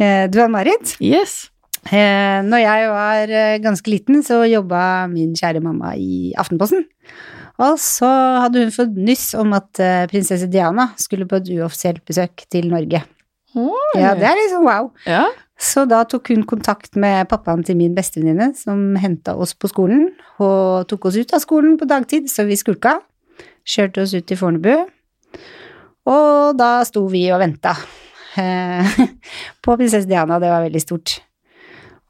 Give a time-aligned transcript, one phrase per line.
[0.00, 0.96] Eh, Du er Marit?
[1.00, 1.50] Yes.
[1.90, 6.84] eh, når jeg var eh, ganske liten, så jobba min kjære mamma i Aftenposten.
[7.62, 8.08] Og så
[8.42, 9.76] hadde hun fått nyss om at
[10.10, 13.02] prinsesse Diana skulle på et uoffisielt besøk til Norge.
[13.54, 14.00] Oi.
[14.00, 14.88] Ja, det er liksom wow.
[15.06, 15.26] Ja.
[15.60, 20.08] Så da tok hun kontakt med pappaen til min bestevenninne, som henta oss på skolen,
[20.42, 22.96] og tok oss ut av skolen på dagtid, så vi skulka.
[23.68, 24.72] Kjørte oss ut til Fornebu.
[26.10, 27.76] Og da sto vi og venta
[29.64, 31.18] på prinsesse Diana, det var veldig stort.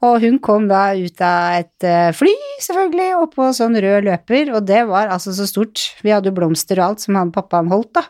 [0.03, 2.33] Og hun kom da ut av et eh, fly,
[2.65, 5.79] selvfølgelig, og på sånn rød løper, og det var altså så stort.
[6.03, 8.07] Vi hadde jo blomster og alt som han pappaen holdt, da.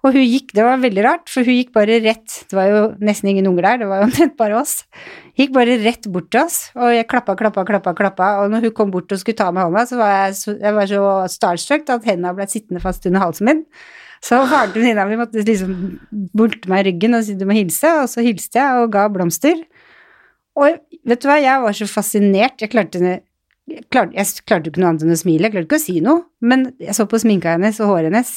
[0.00, 2.80] Og hun gikk, det var veldig rart, for hun gikk bare rett, det var jo
[3.04, 4.78] nesten ingen unger der, det var jo omtrent bare oss.
[5.36, 8.76] Gikk bare rett bort til oss, og jeg klappa, klappa, klappa, klappa, og når hun
[8.78, 11.04] kom bort og skulle ta med hånda, så var jeg jeg var så
[11.36, 13.62] starstruck at hendene ble sittende fast under halsen min.
[14.20, 15.72] Så faren til venninna mi måtte liksom
[16.36, 19.06] bulte meg i ryggen og si du må hilse, og så hilste jeg og ga
[19.12, 19.62] blomster.
[20.60, 20.76] Og
[21.08, 24.92] vet du hva, jeg var så fascinert, jeg klarte, jeg klarte, jeg klarte ikke noe
[24.92, 27.54] annet enn å smile, jeg klarte ikke å si noe, men jeg så på sminka
[27.56, 28.34] hennes og håret hennes,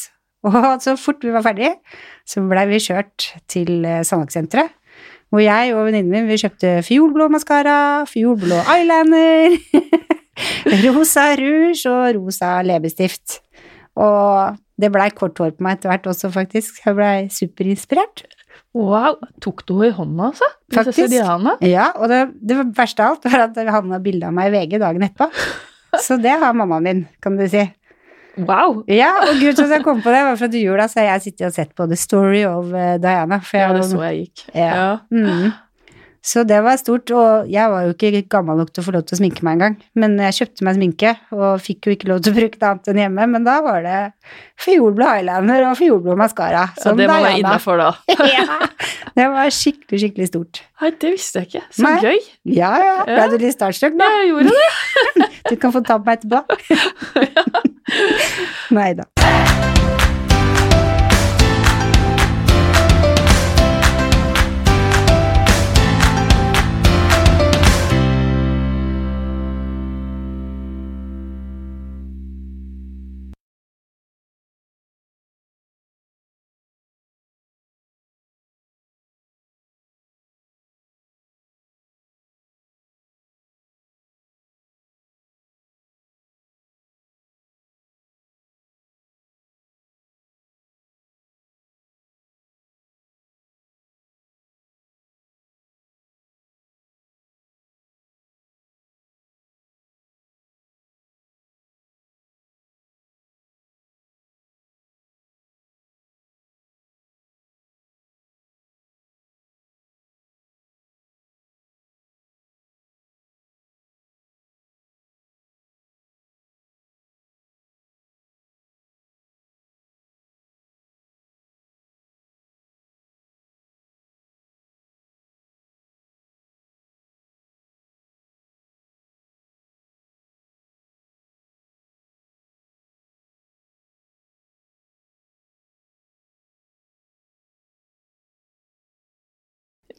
[0.48, 1.76] og så fort vi var ferdige,
[2.28, 4.04] så blei vi kjørt til eh,
[5.34, 9.56] hvor jeg og venninnen min vi kjøpte fiolblå maskara, fiolblå eyeliner,
[10.86, 13.40] rosa rouge og rosa leppestift.
[14.00, 16.80] Og det blei kort hår på meg etter hvert også, faktisk.
[16.86, 18.26] Jeg blei superinspirert.
[18.74, 19.20] Wow.
[19.44, 20.50] Tok du henne i hånda, altså?
[20.74, 21.12] Faktisk.
[21.14, 21.54] Diana?
[21.62, 24.56] Ja, og det, det verste av alt var at det havna bilde av meg i
[24.56, 25.30] VG dagen etterpå.
[26.06, 27.68] Så det har mammaen min, kan du si.
[28.42, 28.80] Wow.
[28.90, 31.04] Ja, og grunnen til at jeg kom på det, var for at gjorde jula så
[31.04, 33.38] har jeg sittet og sett på The Story of eh, Diana.
[33.46, 34.48] For Ja, det så jeg gikk.
[34.58, 34.88] Ja.
[35.14, 35.52] Mm.
[36.24, 39.02] Så det var stort, og jeg var jo ikke gammel nok til å få lov
[39.10, 39.74] til å sminke meg engang.
[40.00, 42.88] Men jeg kjøpte meg sminke, og fikk jo ikke lov til å bruke det annet
[42.94, 43.98] enn hjemme, men da var det
[44.64, 46.64] fiolblå eyeliner og fiolblå maskara.
[46.80, 47.90] Ja, det må være innafor, da.
[48.38, 48.46] ja,
[49.20, 50.64] det var skikkelig, skikkelig stort.
[50.80, 51.66] Nei, det visste jeg ikke.
[51.76, 51.94] Så Nei.
[52.08, 52.24] gøy.
[52.56, 52.96] Ja, ja.
[53.10, 53.28] Ble Ja.
[53.28, 54.12] du litt starstruck, Ja, da?
[54.24, 55.30] jeg gjorde det.
[55.52, 56.40] Du kan få ta på meg etterpå.
[58.72, 59.04] Nei da.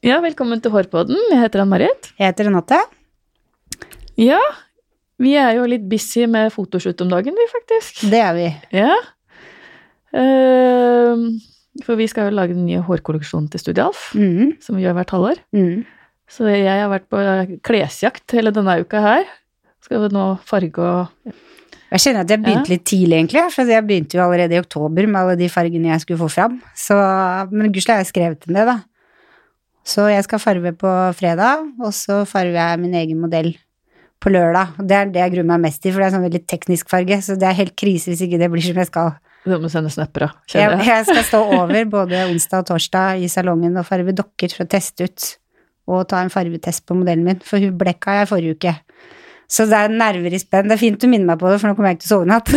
[0.03, 1.17] Ja, velkommen til Hårpodden.
[1.31, 2.11] Jeg heter Ann-Marit.
[2.19, 2.79] Jeg heter Renate.
[4.21, 4.41] Ja,
[5.23, 8.05] vi er jo litt busy med fotoshoot om dagen, vi, faktisk.
[8.13, 8.49] Det er vi.
[8.77, 8.93] Ja.
[10.15, 11.25] Uh,
[11.87, 15.15] for vi skal jo lage den nye hårkolleksjonen til Studialf, Mm, som vi gjør hvert
[15.17, 15.41] halvår.
[15.57, 15.85] mm.
[16.35, 17.19] Så jeg har vært på
[17.69, 19.27] klesjakt hele denne uka her.
[19.85, 21.33] Skal vi nå farge og
[21.93, 23.43] Jeg kjenner at jeg begynte litt tidlig, egentlig.
[23.53, 26.57] For jeg begynte jo allerede i oktober med alle de fargene jeg skulle få fram.
[26.75, 26.97] Så,
[27.53, 28.77] men gudskjelov har jeg skrevet ned det, da.
[29.85, 33.53] Så jeg skal farve på fredag, og så farver jeg min egen modell
[34.25, 34.79] på lørdag.
[34.81, 37.21] Det er det jeg gruer meg mest i, for det er sånn veldig teknisk farge,
[37.27, 39.13] så det er helt krise hvis ikke det blir som jeg skal.
[39.45, 40.45] Du må sende snapper, da.
[40.57, 41.05] Jeg, jeg.
[41.11, 45.11] skal stå over både onsdag og torsdag i salongen og farve dokker for å teste
[45.11, 45.27] ut,
[45.93, 48.75] og ta en farvetest på modellen min, for hun blekka jeg forrige uke.
[49.53, 50.71] Så det er nerver i spenn.
[50.71, 52.17] Det er fint du minner meg på det, for nå kommer jeg ikke til å
[52.17, 52.55] sove i natt.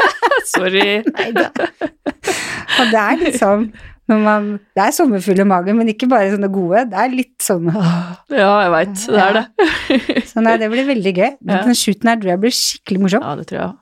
[0.54, 0.86] Sorry.
[1.04, 1.50] Neida.
[2.80, 3.66] Og det er liksom
[4.18, 6.82] man, Det er sommerfulle magen, men ikke bare sånne gode.
[6.90, 8.00] Det er litt sånn åh.
[8.34, 9.04] Ja, jeg veit.
[9.06, 10.24] Det er det.
[10.30, 11.30] Så nei, det blir veldig gøy.
[11.46, 11.60] Ja.
[11.66, 13.22] Den shooten her tror jeg blir skikkelig morsom.
[13.22, 13.76] Ja, det tror jeg.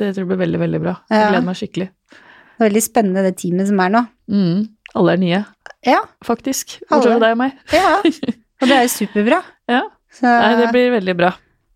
[0.00, 0.94] Det tror jeg blir veldig, veldig bra.
[1.12, 1.88] Jeg gleder meg skikkelig.
[2.14, 4.02] Det er veldig spennende det teamet som er nå.
[4.30, 4.64] Mm.
[4.94, 5.40] Alle er nye,
[5.84, 6.76] Ja, faktisk.
[6.88, 7.56] Bortsett fra deg og meg.
[7.74, 7.96] ja.
[8.62, 9.40] Og det er jo superbra.
[9.68, 9.80] Ja.
[10.14, 11.32] Så Nei, det blir veldig bra.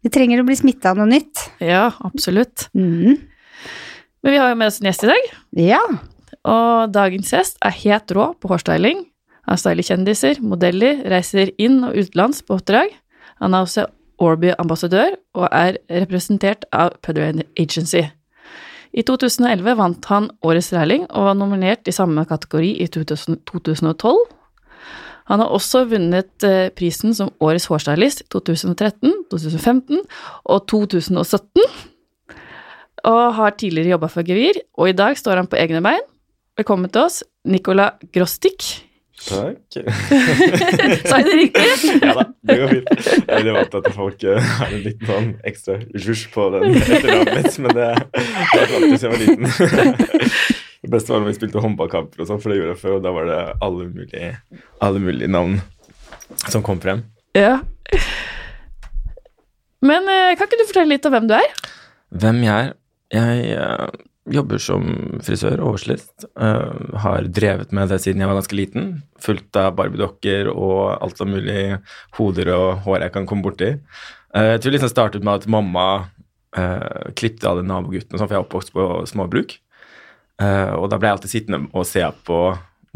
[0.07, 1.43] vi trenger å bli smitta av noe nytt.
[1.61, 2.69] Ja, absolutt.
[2.79, 3.19] Mm.
[4.23, 5.27] Men vi har jo med oss en gjest i dag.
[5.59, 5.81] Ja.
[6.49, 9.05] Og dagens gjest er helt rå på hårstyling.
[9.49, 12.93] Han styler kjendiser, modeller, reiser inn- og utenlands på oppdrag.
[13.43, 18.09] Han er også Orby-ambassadør og er representert av Pudder Agency.
[18.93, 24.19] I 2011 vant han Årets lærling og var nominert i samme kategori i 2012.
[25.29, 30.01] Han har også vunnet eh, prisen som Årets hårstylist i 2013, 2015
[30.49, 31.67] og 2017.
[33.09, 36.07] Og har tidligere jobba for Gevir, og i dag står han på egne bein.
[36.59, 38.65] Velkommen til oss, Nicola Grostik.
[39.29, 39.77] Takk.
[41.07, 41.67] Sa jeg det riktig?
[42.03, 42.89] ja da, det går fint.
[42.99, 46.47] Jeg er veldig vant til at folk eh, har en liten sånn ekstra rusj på
[46.57, 49.47] den etternavnet mitt, men det, det er alltid siden jeg var liten.
[50.89, 53.07] Det beste var når vi spilte håndballkamper og sånn, for det gjorde jeg før, og
[53.07, 54.29] da var det alle mulige,
[54.83, 55.57] alle mulige navn
[56.51, 57.05] som kom frem.
[57.39, 57.57] Ja.
[59.87, 61.59] Men eh, kan ikke du fortelle litt om hvem du er?
[62.19, 62.77] Hvem jeg er?
[63.15, 64.85] Jeg eh, jobber som
[65.25, 66.27] frisør og hårstylist.
[66.41, 69.03] eh, har drevet med det siden jeg var ganske liten.
[69.19, 71.79] Fullt av barbiedokker og alt som mulig
[72.19, 73.77] hoder og hår jeg kan komme borti.
[74.37, 75.87] Uh, jeg tror liksom startet med at mamma
[76.57, 79.57] uh, klippet den naboguttene, og sånn, for jeg er oppvokst på småbruk.
[80.39, 82.41] Uh, og da ble jeg alltid sittende og se på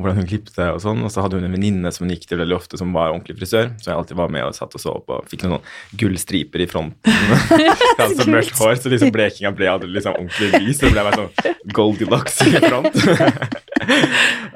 [0.00, 1.02] hvordan hun klippet og sånn.
[1.04, 3.36] Og så hadde hun en venninne som hun gikk til veldig ofte, som var ordentlig
[3.38, 3.72] frisør.
[3.82, 5.18] Så jeg alltid var med og satt og så på.
[5.30, 7.16] Fikk noen sånn gullstriper i fronten.
[7.62, 10.82] jeg hadde så mørkt hår, så liksom blekinga ble aldri liksom ordentlig lys.
[10.82, 13.00] Det ble bare sånn Goldilocks i front.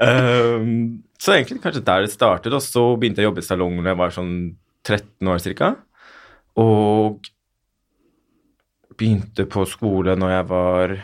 [0.01, 0.71] um,
[1.23, 2.57] så egentlig kanskje der det startet.
[2.57, 4.37] Og så begynte jeg å jobbe i salong da jeg var sånn
[4.87, 5.75] 13 år cirka.
[6.63, 7.33] Og
[8.97, 10.97] begynte på skole når jeg var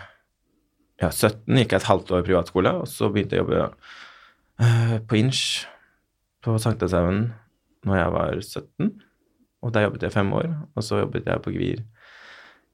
[1.02, 3.66] ja, 17, gikk jeg et halvt år privatskole, og så begynte jeg å jobbe
[5.08, 5.64] på Inch
[6.42, 7.32] på Sankthanshaugen
[7.86, 8.92] når jeg var 17.
[9.62, 11.82] Og der jobbet jeg fem år, og så jobbet jeg på Gvir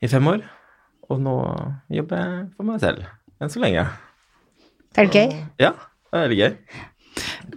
[0.04, 0.42] i fem år.
[1.08, 1.34] Og nå
[1.92, 3.04] jobber jeg for meg selv,
[3.40, 3.84] enn så lenge.
[4.96, 5.36] Er det gøy?
[5.60, 5.72] Ja,
[6.08, 6.56] det er veldig gøy.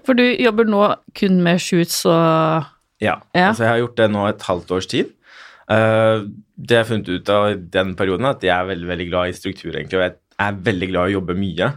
[0.07, 0.81] For du jobber nå
[1.18, 2.68] kun med shoots og
[3.01, 3.47] Ja, Ja.
[3.50, 5.09] altså jeg har gjort det nå et halvt års tid.
[5.71, 6.27] Uh,
[6.59, 9.07] det jeg har funnet ut av i den perioden, er at jeg er veldig, veldig
[9.09, 11.69] glad i struktur, egentlig, og jeg er veldig glad i å jobbe mye.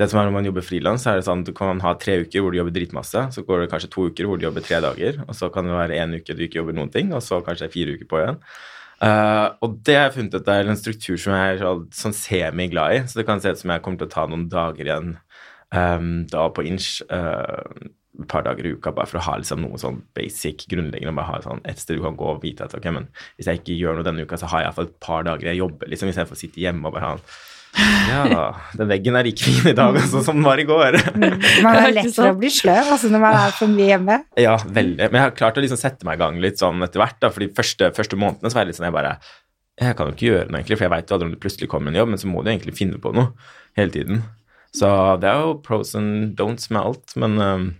[0.00, 2.22] Det som er Når man jobber frilans, er det sånn at du kan ha tre
[2.22, 4.80] uker hvor du jobber dritmasse, så går det kanskje to uker hvor du jobber tre
[4.80, 7.42] dager, og så kan det være én uke du ikke jobber noen ting, og så
[7.44, 8.40] kanskje fire uker på igjen.
[9.00, 12.16] Uh, og det har jeg funnet ut er en struktur som jeg er sånn, sånn
[12.16, 14.88] semi-glad i, så det kan se ut som jeg kommer til å ta noen dager
[14.88, 15.14] igjen
[15.76, 16.98] um, da på Inch.
[17.12, 21.14] Uh, et par dager i uka bare for å ha liksom noe sånn basic grunnleggende.
[21.16, 23.06] bare ha sånn et sted du kan gå og vite at ok, men
[23.38, 25.60] hvis jeg ikke gjør noe denne uka, så har jeg iallfall et par dager jeg
[25.62, 27.14] jobber, liksom, istedenfor å sitte hjemme og bare ha
[27.78, 28.44] ja da,
[28.76, 30.98] den veggen er like fin i dag altså, som den var i går.
[31.14, 32.32] Man er ikke lett for sant?
[32.34, 34.16] å bli sløv altså, når man er for mye hjemme.
[34.40, 35.06] Ja, veldig.
[35.06, 37.20] Men jeg har klart å liksom sette meg i gang litt sånn etter hvert.
[37.22, 39.14] da, fordi første, første månedene så var jeg litt sånn jeg bare
[39.80, 41.70] Jeg kan jo ikke gjøre noe, egentlig, for jeg veit jo aldri om det plutselig
[41.72, 43.30] kommer en jobb, men så må du egentlig finne på noe
[43.78, 44.24] hele tiden.
[44.76, 44.90] Så
[45.22, 47.70] det er jo pros and don'ts med alt, men um,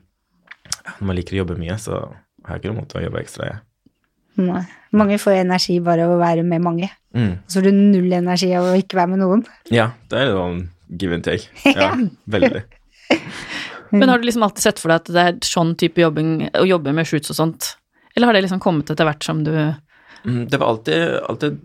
[0.99, 1.99] når man liker å jobbe mye, så
[2.47, 3.59] har jeg ikke noen måte å jobbe ekstra i.
[4.41, 4.65] Nei.
[4.97, 6.89] Mange får energi bare av å være med mange.
[7.15, 7.33] Mm.
[7.47, 9.45] Så får du null energi av å ikke være med noen.
[9.71, 10.63] Ja, det er sånn
[11.01, 11.51] give and take.
[11.77, 11.93] Ja,
[12.31, 12.65] veldig.
[13.91, 16.67] Men har du liksom alltid sett for deg at det er sånn type jobbing, å
[16.67, 17.73] jobbe med shoots og sånt?
[18.15, 19.55] Eller har det liksom kommet etter hvert som du
[20.25, 21.61] Mm, Det var alltid, alltid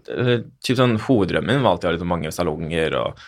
[0.63, 3.19] typ sånn, Hoveddrømmen var alltid å ha litt mange salonger og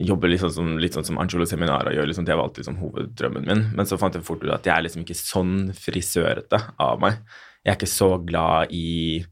[0.00, 2.08] jobbe litt sånn som, litt sånn som Angelo Seminara gjør.
[2.08, 3.62] Liksom, det var alltid liksom, hoveddrømmen min.
[3.76, 7.18] Men så fant jeg fort ut at jeg er liksom ikke sånn frisørete av meg.
[7.64, 9.24] Jeg er ikke så glad i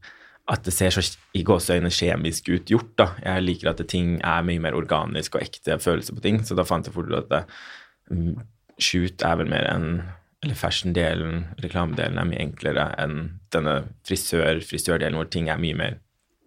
[0.49, 1.03] at det ser så
[1.37, 2.93] i gåseøyne kjemisk ut gjort.
[2.97, 3.07] da.
[3.21, 6.39] Jeg liker at ting er mye mer organisk og ekte følelser på ting.
[6.45, 7.43] Så da fant jeg fort ut at det,
[8.09, 8.39] mm,
[8.81, 10.01] shoot er vel mer enn
[10.39, 13.17] eller fashion-delen, reklamedelen, er mye enklere enn
[13.51, 15.97] denne frisør-frisør-delen, hvor ting er mye mer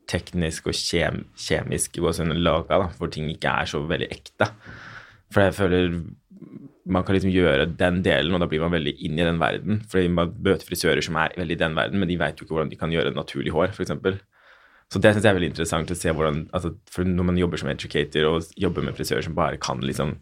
[0.09, 4.49] teknisk og kjem, kjemisk i gåseøyne laga, hvor ting ikke er så veldig ekte.
[5.33, 5.99] For jeg føler
[6.85, 9.83] man kan liksom gjøre den delen, og da blir man veldig inn i den verden.
[9.91, 12.57] Fordi man møter frisører som er veldig i den verden, men de vet jo ikke
[12.57, 13.95] hvordan de kan gjøre naturlig hår, f.eks.
[14.93, 17.61] Så det syns jeg er veldig interessant å se hvordan altså, For når man jobber
[17.61, 20.19] som educator og jobber med frisører som bare kan liksom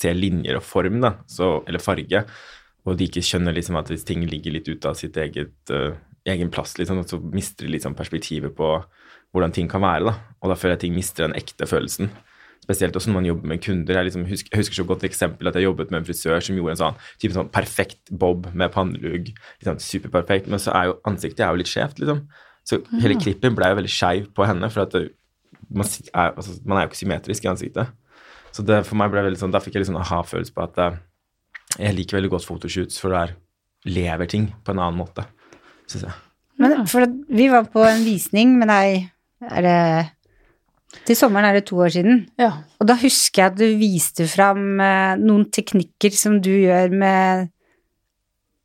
[0.00, 2.22] se linjer og form, da, så, eller farge,
[2.88, 5.92] og de ikke skjønner liksom at hvis ting ligger litt ute av sitt eget uh,
[6.30, 8.70] egen plass, liksom, så mister de liksom perspektivet på
[9.34, 10.08] hvordan ting kan være.
[10.08, 12.08] da, Og da føler jeg at ting mister den ekte følelsen.
[12.60, 13.96] Spesielt også når man jobber med kunder.
[13.98, 16.44] Jeg, liksom husker, jeg husker så godt et eksempel at jeg jobbet med en frisør
[16.44, 19.32] som gjorde en sånn, type sånn perfekt bob med pannelugg.
[19.62, 22.22] Liksom, superperfekt, Men så er jo ansiktet er jo litt skjevt, liksom.
[22.68, 25.08] Så hele klippen ble jo veldig skeiv på henne, for at det,
[25.70, 27.94] man, er, altså, man er jo ikke symmetrisk i ansiktet.
[28.54, 30.80] Så det for meg ble veldig sånn, da fikk jeg litt sånn aha-følelse på at
[30.82, 30.98] eh,
[31.78, 33.36] jeg liker veldig godt fotoshoots, for der
[33.88, 35.24] lever ting på en annen måte,
[35.88, 36.16] syns jeg.
[36.60, 39.06] Men for vi var på en visning med deg
[39.48, 39.76] er det,
[41.06, 42.24] Til sommeren er det to år siden.
[42.40, 42.50] Ja.
[42.82, 47.48] Og da husker jeg at du viste fram eh, noen teknikker som du gjør med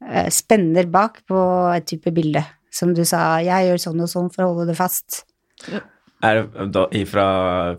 [0.05, 1.39] eh, spenner bak på
[1.75, 2.41] et type bilde.
[2.73, 5.21] Som du sa, jeg gjør sånn og sånn for å holde det fast.
[6.25, 7.27] Er det da ifra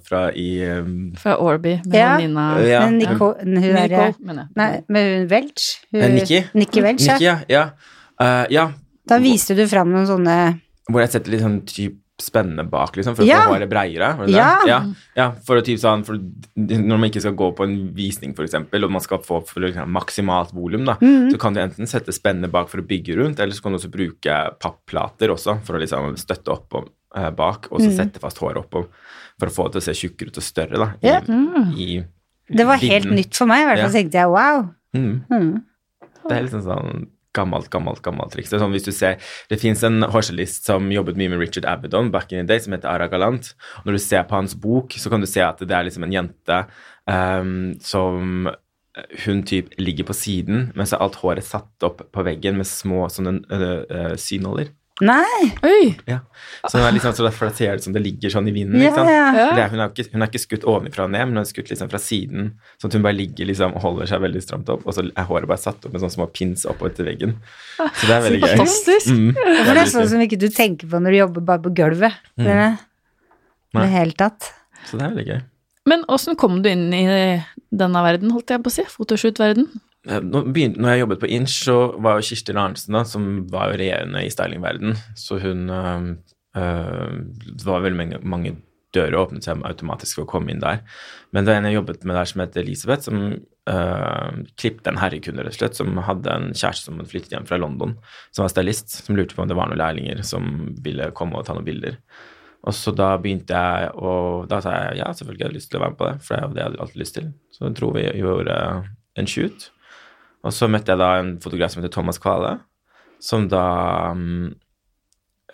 [0.06, 2.14] fra i um, Fra Orby med Ja.
[2.20, 2.80] Nina Ja.
[2.86, 4.48] Men Nico, hun er, Nico, mener jeg.
[4.56, 5.66] Nei, med hun Welch?
[5.90, 6.40] Hun, Eh, Nikki?
[6.54, 7.16] Nikki Welch, ja.
[7.18, 7.36] Nikki, ja.
[7.50, 7.64] Ja.
[8.20, 8.68] Eh, ja.
[9.08, 10.36] Da viste du fram noen sånne
[10.88, 14.06] Hvor jeg setter litt sånn typ spennende bak, liksom, for å få håret breiere.
[14.32, 14.62] Ja.
[14.66, 14.78] ja.
[15.14, 16.16] Ja, for å typ sånn, for
[16.56, 20.54] når man ikke skal gå på en visning, eksempel, og man skal få eksempel, maksimalt
[20.56, 21.30] volum, da, Mm.
[21.30, 23.78] så kan du enten sette spennende bak for å bygge rundt, eller så kan du
[23.78, 27.96] også bruke papplater også, for å liksom støtte opp om, eh, bak, og så Mm.
[27.96, 28.87] sette fast håret oppå,
[29.38, 31.20] for å få det til å se tjukkere ut og større, da, i, Ja.
[31.76, 32.04] i
[32.49, 33.16] Det var helt vidden.
[33.18, 34.02] nytt for meg, i hvert fall Ja.
[34.02, 34.70] tenkte jeg wow.
[34.94, 35.25] Mm.
[35.30, 35.62] Mm.
[36.28, 38.50] Det er liksom sånn gammelt, gammelt, gammelt triks.
[38.50, 39.20] Det er sånn hvis du ser,
[39.52, 42.74] det fins en hårstylist som jobbet mye med Richard Avedon back in the day, som
[42.76, 43.52] heter Ara Galant.
[43.84, 46.16] Når du ser på hans bok, så kan du se at det er liksom en
[46.16, 46.62] jente
[47.06, 48.48] um, som
[49.26, 53.06] hun typ ligger på siden, mens alt håret er satt opp på veggen med små
[53.12, 54.72] sånne uh, uh, synåler.
[55.04, 55.50] Nei!
[55.66, 55.90] Oi!
[56.08, 56.22] Ja.
[56.64, 58.80] Så, det er liksom, så derfor ser det ut som det ligger sånn i vinden.
[58.80, 59.10] Ja, ikke sant?
[59.12, 59.24] ja.
[59.36, 59.48] Ja.
[59.52, 61.48] Det er, hun, er ikke, hun er ikke skutt ovenfra og ned, men hun er
[61.50, 62.46] skutt liksom fra siden.
[62.80, 65.28] Sånn at hun bare ligger liksom og holder seg veldig stramt opp, og så er
[65.28, 67.36] håret bare satt opp med sånne små pins oppover til veggen.
[67.76, 68.54] Så det er veldig gøy.
[68.54, 69.12] Fantastisk.
[69.12, 71.74] Mm, For det er sånn som ikke du tenker på når du jobber bare på
[71.76, 72.16] gulvet.
[72.40, 72.48] Mm.
[72.48, 72.56] Det,
[73.76, 74.48] I det hele tatt.
[74.88, 75.42] Så det er veldig gøy.
[75.92, 77.04] Men åssen kom du inn i
[77.76, 78.86] denne verden, holdt jeg på å si?
[78.96, 79.68] Photoshoot-verden?
[80.06, 83.72] Eh, begynte, når jeg jobbet på Inch, så var jo Kirsti Arntzen, da, som var
[83.72, 86.14] jo regjerende i stylingverden, så hun øh,
[86.56, 88.54] Det var veldig mange, mange
[88.94, 90.80] dører åpnet seg automatisk for å komme inn der.
[91.34, 95.00] Men det var en jeg jobbet med der som het Elisabeth, som øh, klippet en
[95.02, 97.96] herrekunde, rett og slett, som hadde en kjæreste som hadde flyttet hjem fra London,
[98.30, 101.48] som var stylist, som lurte på om det var noen lærlinger som ville komme og
[101.48, 101.98] ta noen bilder.
[102.66, 104.12] Og så da begynte jeg å
[104.50, 106.32] Da sa jeg ja, selvfølgelig hadde jeg lyst til å være med på det, for
[106.32, 107.32] det er jo det jeg hadde alltid lyst til.
[107.54, 108.56] Så dro vi og gjorde
[109.16, 109.68] en shoot.
[110.46, 112.54] Og så møtte jeg da en fotograf som heter Thomas Kvale,
[113.20, 113.64] som da
[114.14, 114.52] um,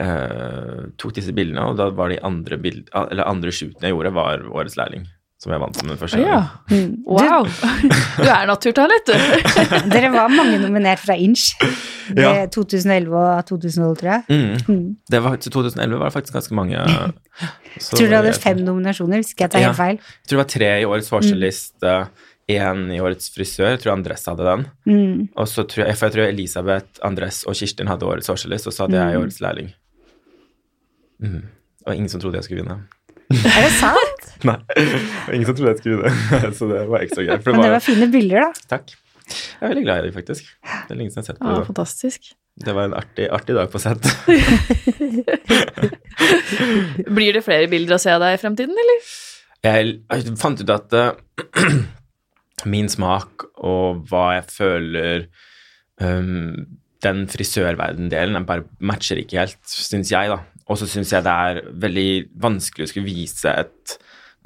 [0.02, 4.14] uh, tok disse bildene, og da var de andre, bild, eller andre shootene jeg gjorde,
[4.16, 5.06] var Årets lærling,
[5.42, 6.20] som jeg vant som den første.
[6.22, 6.42] Ja.
[6.70, 6.98] Mm.
[7.08, 7.48] Wow!
[8.22, 9.14] Du er naturtalent, du.
[9.94, 11.52] Dere var mange nominert fra Inch.
[12.12, 12.46] Det Ja.
[12.50, 14.22] 2011 og 2012, tror jeg.
[14.28, 14.74] Mm.
[14.74, 14.88] Mm.
[15.10, 16.80] Det var, til 2011 var det faktisk ganske mange.
[17.80, 19.84] Så Tror du hadde jeg- fem nominasjoner, hvis ikke jeg tar helt Ja.
[19.84, 19.96] feil.
[20.02, 21.76] Jeg tror det var tre i årets hårstylist,
[22.50, 24.64] én i årets frisør, jeg tror Andres hadde den.
[24.88, 25.28] Mm.
[25.38, 28.72] Og så tror jeg, for jeg tror Elisabeth, Andres og Kirsten hadde årets hårstylist, og
[28.76, 29.22] så hadde jeg Mm.
[29.22, 29.68] årets lærling.
[31.22, 31.42] Mm.
[31.86, 32.80] Og ingen som trodde jeg skulle vinne.
[33.32, 34.26] Er det sant?
[34.48, 34.86] Nei, det
[35.26, 37.38] var ingen som trodde jeg skulle vinne, så det var ekstra gøy.
[37.42, 38.52] For Men det det var, var fine bilder, da.
[38.76, 38.94] Takk.
[39.32, 40.48] Jeg er veldig glad i deg, faktisk.
[40.66, 41.66] Det er lenge siden jeg har sett på Ja, det.
[41.70, 42.32] fantastisk.
[42.66, 44.04] Det var en artig, artig dag på sett.
[47.16, 49.06] Blir det flere bilder å se av deg i fremtiden, eller?
[49.62, 51.12] Jeg, jeg fant ut at eh,
[52.70, 55.26] min smak og hva jeg føler
[56.00, 56.64] um,
[57.02, 60.38] Den frisørverden-delen den bare matcher ikke helt, syns jeg, da.
[60.70, 62.10] Og så syns jeg det er veldig
[62.42, 63.96] vanskelig å skulle vise et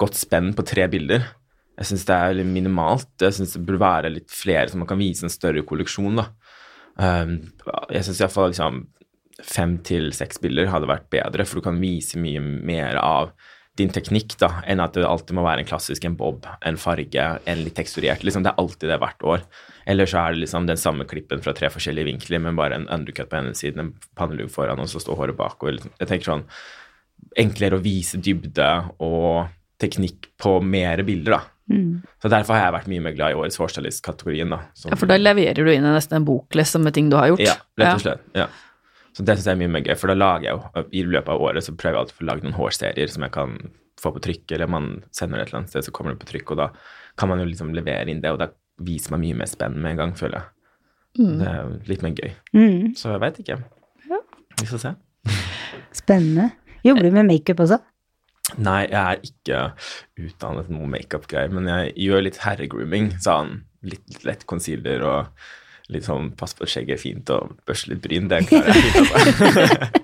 [0.01, 1.27] godt spenn på tre bilder.
[1.77, 3.11] Jeg syns det er veldig minimalt.
[3.21, 6.31] Jeg syns det burde være litt flere, så man kan vise en større kolleksjon, da.
[6.97, 7.35] Um,
[7.93, 8.81] jeg syns iallfall liksom,
[9.45, 13.35] fem til seks bilder hadde vært bedre, for du kan vise mye mer av
[13.77, 17.25] din teknikk, da, enn at det alltid må være en klassisk en bob, en farge,
[17.45, 18.23] en litt teksturert.
[18.25, 19.43] Liksom, det er alltid det hvert år.
[19.87, 22.89] Eller så er det liksom den samme klippen fra tre forskjellige vinkler, men bare en
[22.91, 25.61] undercut på ene siden, en pannelugg foran, og så står håret bak.
[25.63, 26.47] Og liksom, jeg tenker sånn
[27.37, 28.65] Enklere å vise dybde
[29.03, 29.47] og
[29.81, 31.39] teknikk på mer bilder, da.
[31.69, 32.03] Mm.
[32.23, 34.59] Så derfor har jeg vært mye mer glad i årets hårstylist-kategorien, da.
[34.73, 37.39] som- Ja, For da leverer du inn nesten en boklesse med ting du har gjort.
[37.43, 38.21] Ja, rett og slett.
[38.33, 38.47] Ja.
[39.17, 41.33] Så det syns jeg er mye mer gøy, for da lager jeg jo I løpet
[41.33, 43.57] av året så prøver jeg alltid å lage noen hårserier som jeg kan
[43.97, 46.29] få på trykk, eller man sender det et eller annet sted, så kommer det på
[46.29, 46.67] trykk, og da
[47.17, 48.51] kan man jo liksom levere inn det, og da
[48.85, 50.53] viser man mye mer spenn med en gang, føler jeg.
[51.17, 51.33] Mm.
[51.39, 52.31] Det er jo litt mer gøy.
[52.53, 52.81] Mm.
[52.99, 53.57] Så jeg veit ikke.
[54.61, 54.91] Vi får se.
[55.97, 56.51] Spennende.
[56.85, 57.79] Jobber du med makeup også?
[58.61, 59.63] Nei, jeg er ikke
[60.27, 63.09] utdannet noe makeup-greier, men jeg gjør litt herregrooming.
[63.23, 65.49] Sånn litt lett concealer og
[65.93, 68.27] litt sånn pass på at skjegget er fint og børste litt bryn.
[68.31, 70.03] Det klarer jeg fint.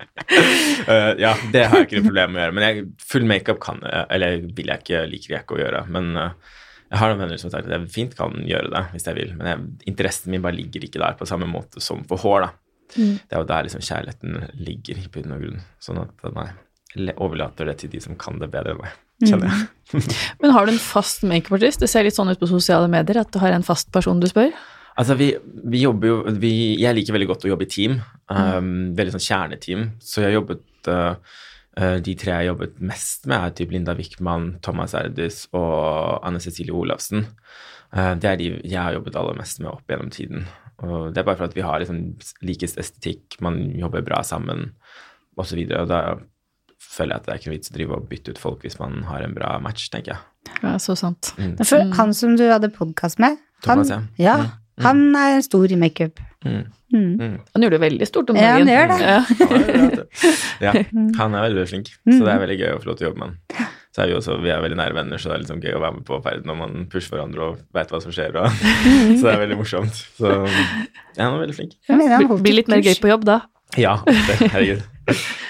[0.84, 2.54] Eh, ja, det har jeg ikke noe problem med å gjøre.
[2.56, 5.82] Men jeg, full makeup kan jeg, eller vil jeg ikke, liker jeg ikke å gjøre.
[5.94, 6.56] Men uh,
[6.90, 9.18] jeg har noen venner som har sagt at jeg fint kan gjøre det hvis jeg
[9.18, 9.32] vil.
[9.38, 12.50] Men jeg, interessen min bare ligger ikke der på samme måte som for hår, da.
[12.94, 14.36] Det er jo der liksom kjærligheten
[14.66, 15.64] ligger i bunn og grunn.
[15.82, 16.48] Sånn at nei,
[16.94, 20.04] jeg overlater det til de som kan det bedre enn meg, kjenner jeg.
[20.42, 21.82] Men har du en fast makeupartist?
[21.82, 24.28] Det ser litt sånn ut på sosiale medier at du har en fast person du
[24.30, 24.52] spør.
[25.00, 25.32] Altså, vi,
[25.72, 27.96] vi jobber jo vi, Jeg liker veldig godt å jobbe i team.
[28.30, 29.86] Um, veldig sånn kjerneteam.
[30.02, 31.16] Så jeg har jobbet uh,
[31.80, 36.20] uh, De tre jeg har jobbet mest med, er typ Linda Wickman, Thomas Erdis og
[36.26, 37.26] Anne Cecilie Olafsen.
[37.94, 40.46] Uh, det er de jeg har jobbet aller mest med opp gjennom tiden.
[40.84, 42.00] Og det er bare for at vi har liksom
[42.46, 44.72] likest estetikk, man jobber bra sammen
[45.38, 45.58] osv.
[45.58, 46.00] Og, og da
[46.84, 48.78] føler jeg at det er ikke noe vits å drive og bytte ut folk hvis
[48.80, 50.30] man har en bra match, tenker jeg.
[50.60, 51.32] Ja, så sant.
[51.38, 51.56] Mm.
[51.62, 54.02] For han som du hadde podkast med, han, Thomas, ja.
[54.20, 54.60] ja, Mm.
[54.74, 54.86] Mm.
[54.88, 56.20] Han er stor i makeup.
[56.44, 56.64] Mm.
[56.94, 57.12] Mm.
[57.20, 57.36] mm.
[57.54, 58.68] Han gjør det veldig stort om dagen.
[58.68, 60.04] Ja, han gjør det.
[60.60, 61.14] ja, mm.
[61.18, 63.22] han er veldig flink, så det er veldig gøy å få lov til å jobbe
[63.22, 63.70] med han.
[63.94, 65.82] Så er vi, også, vi er veldig nære venner, så det er liksom gøy å
[65.84, 68.34] være med på ferden når man pusher hverandre og veit hva som skjer.
[68.42, 68.64] Og,
[69.20, 70.00] så det er veldig morsomt.
[70.18, 71.76] Så ja, han er veldig flink.
[72.42, 73.44] Blir litt mer gøy på jobb da.
[73.78, 74.00] Ja.
[74.06, 74.82] Herregud.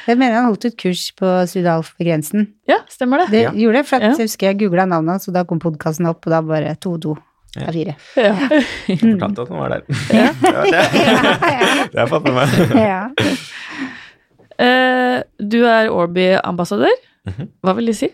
[0.04, 2.50] Jeg mener han holdt et kurs på Sudalf på grensen.
[2.68, 3.30] Ja, stemmer det.
[3.32, 3.52] Det ja.
[3.64, 4.16] gjorde det, for at, ja.
[4.18, 7.14] jeg husker jeg googla navnet hans, og da kom podkasten opp, og da bare 2-2.
[7.54, 7.62] Mm.
[7.64, 7.70] Ja.
[7.70, 7.94] Det er fire.
[8.24, 8.34] Ja.
[8.88, 9.82] Jeg fortalte at han var der.
[10.10, 10.28] Ja.
[10.42, 12.48] det har jeg fått med meg.
[12.78, 13.02] Ja.
[14.54, 16.94] Uh, du er Orby-ambassadør.
[17.28, 17.50] Mhm.
[17.64, 18.10] Hva vil det si?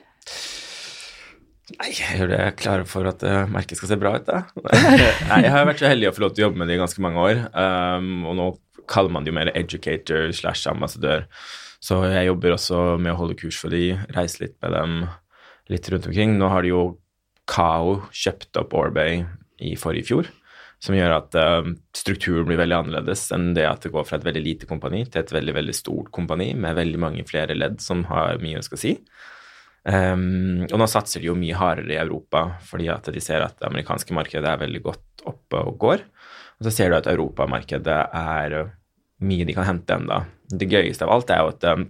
[1.81, 4.43] Nei, jeg gjør det jeg for at eh, merket skal se bra ut, da.
[5.31, 6.81] Nei, jeg har vært så heldig å få lov til å jobbe med det i
[6.83, 7.43] ganske mange år.
[7.55, 8.49] Um, og nå
[8.91, 11.25] kaller man det jo mer educator slash ambassadør.
[11.81, 14.99] Så jeg jobber også med å holde kurs for de, reise litt med dem
[15.71, 16.35] litt rundt omkring.
[16.37, 16.83] Nå har de jo
[17.51, 19.25] Kao kjøpte opp Orbay
[19.61, 20.29] i forrige fjor,
[20.81, 24.25] som gjør at um, strukturen blir veldig annerledes enn det at det går fra et
[24.25, 28.07] veldig lite kompani til et veldig, veldig stort kompani med veldig mange flere ledd som
[28.09, 28.95] har mye å si.
[29.85, 33.57] Um, og nå satser de jo mye hardere i Europa fordi at de ser at
[33.57, 36.05] det amerikanske markedet er veldig godt oppe og går.
[36.61, 38.75] Og så ser du at europamarkedet er uh,
[39.25, 40.23] mye de kan hente enda.
[40.49, 41.89] Det gøyeste av alt er jo at um,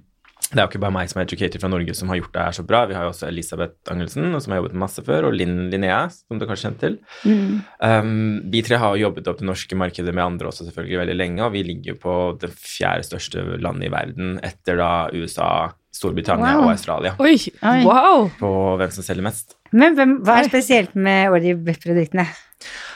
[0.51, 2.43] det er jo ikke bare meg som er educator fra Norge som har gjort det
[2.43, 2.81] her så bra.
[2.91, 6.41] Vi har jo også Elisabeth Angelsen, som har jobbet masse før, og Linn Linnea, som
[6.41, 6.97] du kanskje kjenner til.
[7.23, 7.61] Mm.
[7.79, 11.45] Um, vi tre har jobbet opp det norske markedet med andre også selvfølgelig veldig lenge,
[11.47, 15.51] og vi ligger på det fjerde største landet i verden etter da USA,
[15.95, 16.69] Storbritannia Wow.
[16.69, 17.33] og Australia Oi,
[17.67, 17.81] Oi.
[17.83, 18.29] wow!
[18.39, 19.57] på hvem som selger mest.
[19.75, 22.27] Men hvem, hva er spesielt med Ordi-produktene?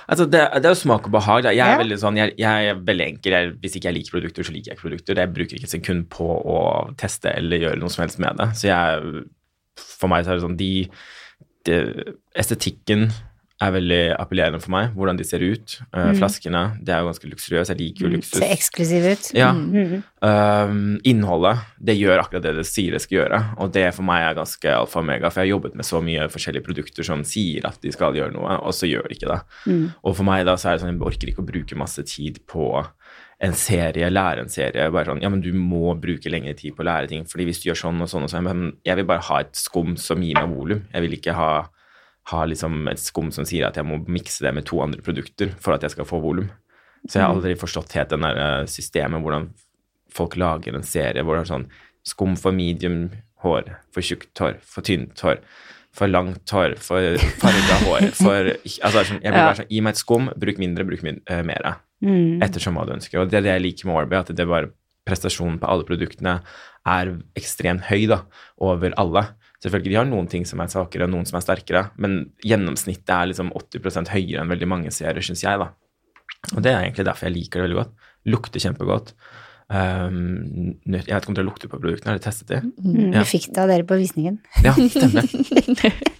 [0.08, 1.44] Altså, det, det er jo smak og behag.
[1.49, 1.96] Jeg er Ja.
[2.00, 3.32] sånn, jeg, jeg er veldig enkel.
[3.32, 5.20] Jeg, hvis ikke jeg liker produkter, så liker jeg ikke produkter.
[5.23, 6.58] Jeg bruker ikke et sekund på å
[7.00, 8.50] teste eller gjøre noe som helst med det.
[8.61, 9.25] Så jeg,
[9.80, 10.73] for meg så er det sånn de,
[11.69, 11.78] de
[12.36, 13.08] Estetikken
[13.62, 14.90] er veldig appellerende for meg.
[14.97, 15.76] Hvordan de ser ut.
[15.95, 16.64] Eh, Flaskene.
[16.82, 17.71] Det er jo ganske luksuriøst.
[17.71, 18.38] Jeg liker jo luksus.
[18.40, 19.28] Ser eksklusiv ut.
[19.36, 19.52] Ja.
[19.54, 20.02] Mm.
[20.25, 24.23] Um, innholdet, det gjør akkurat det det sier det skal gjøre, og det for meg
[24.25, 27.26] er ganske alfa og mega, for jeg har jobbet med så mye forskjellige produkter som
[27.28, 29.38] sier at de skal gjøre noe, og så gjør de ikke det.
[29.69, 29.84] Mm.
[30.00, 32.40] Og for meg da så er det sånn, jeg orker ikke å bruke masse tid
[32.49, 32.71] på
[33.45, 36.86] en serie, lære en serie, bare sånn, ja, men du må bruke lengre tid på
[36.86, 39.28] å lære ting, fordi hvis du gjør sånn og sånn og sånn, jeg vil bare
[39.28, 41.50] ha et skum som gir meg volum, jeg vil ikke ha
[42.30, 45.52] ha liksom et skum som sier at jeg må mikse det med to andre produkter
[45.60, 46.49] for at jeg skal få volum.
[47.04, 49.50] Så jeg har aldri forstått helt den der eh, systemet, hvordan
[50.15, 51.69] folk lager en serie hvor det er sånn
[52.06, 53.10] skum for medium
[53.45, 55.41] hår, for tjukt hår, for tynt hår,
[55.95, 59.50] for langt hår, for farga hår, for Altså sånn, jeg blir Ja.
[59.50, 61.76] bare sånn, gi meg et skum, bruk mindre, bruk min, uh, mer.
[62.04, 62.41] Mm.
[62.45, 63.21] Ettersom hva du ønsker.
[63.21, 64.73] Og det er det jeg liker med Orby, at det bare
[65.04, 66.39] prestasjonen på alle produktene
[66.89, 68.23] er ekstremt høy da,
[68.65, 69.26] over alle.
[69.64, 73.30] Selvfølgelig de har noen ting som er svakere, noen som er sterkere, men gjennomsnittet er
[73.30, 75.60] liksom 80 høyere enn veldig mange serier, syns jeg.
[75.62, 75.70] da.
[76.52, 77.94] Og det er egentlig derfor jeg liker det veldig godt.
[78.34, 79.14] Lukter kjempegodt.
[79.72, 82.60] Um, jeg vet ikke om dere lukter på produktene, har dere testet det?
[82.84, 83.14] Mm.
[83.14, 83.22] Ja.
[83.22, 84.36] Vi fikk det av dere på visningen.
[84.66, 85.24] Ja, stemmer.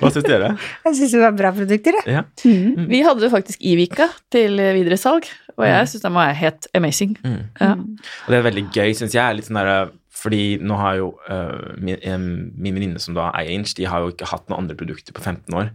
[0.00, 0.54] Hva syns dere?
[0.86, 2.16] Jeg syns det var bra produkter, jeg.
[2.16, 2.24] Ja.
[2.48, 2.88] Mm.
[2.88, 5.28] Vi hadde det faktisk i Vika til videresalg,
[5.58, 7.18] og jeg syns den var helt amazing.
[7.20, 7.42] Mm.
[7.60, 7.74] Ja.
[7.76, 9.36] Og det er veldig gøy, syns jeg.
[9.36, 13.54] litt sånn der, fordi nå har jo uh, min, em, min venninne som da eier
[13.56, 15.70] Inch, de har jo ikke hatt noen andre produkter på 15 år.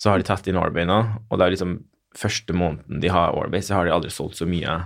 [0.00, 1.80] Så har de tatt inn Orbay nå, og det er liksom
[2.16, 4.78] første måneden de har Orbay, så har de aldri solgt så mye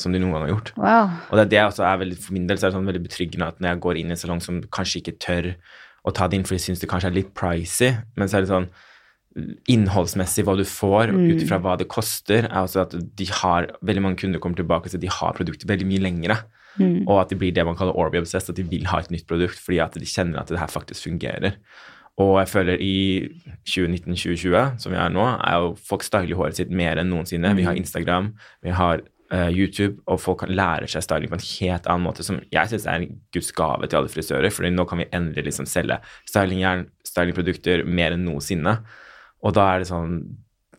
[0.00, 0.70] som de noen gang har gjort.
[0.80, 1.10] Wow.
[1.28, 3.02] Og det er det også er veldig, for min del så er det sånn veldig
[3.04, 5.50] betryggende at når jeg går inn i en salong som kanskje ikke tør
[6.08, 8.46] å ta det inn, for de syns det kanskje er litt pricy, men så er
[8.46, 8.70] det sånn
[9.72, 11.30] innholdsmessig hva du får, Mm.
[11.30, 14.88] ut ifra hva det koster, er også at de har, veldig mange kunder kommer tilbake
[14.88, 16.36] og at de har produkter veldig mye lengre,
[16.80, 17.04] Mm.
[17.04, 19.26] og at de blir det man kaller Orby obsessed, at de vil ha et nytt
[19.28, 21.58] produkt fordi at de kjenner at det her faktisk fungerer.
[22.20, 22.96] Og jeg føler i
[23.68, 27.54] 2019-2020, som vi er nå, er jo folk styler håret sitt mer enn noensinne.
[27.56, 29.00] Vi har Instagram, vi har
[29.32, 32.72] uh, YouTube, og folk kan lære seg styling på en helt annen måte, som jeg
[32.72, 35.98] syns er en guds gave til alle frisører, for nå kan vi endelig liksom selge
[36.28, 38.76] stylingjern, stylingprodukter mer enn noensinne.
[39.42, 40.22] Og da er det sånn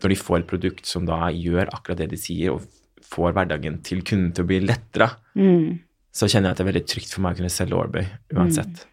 [0.04, 2.66] Når de får et produkt som da gjør akkurat det de sier, og
[3.06, 5.80] får hverdagen til kunden til å bli lettere, Mm.
[6.14, 8.86] så kjenner jeg at det er veldig trygt for meg å kunne selge Orbøy uansett.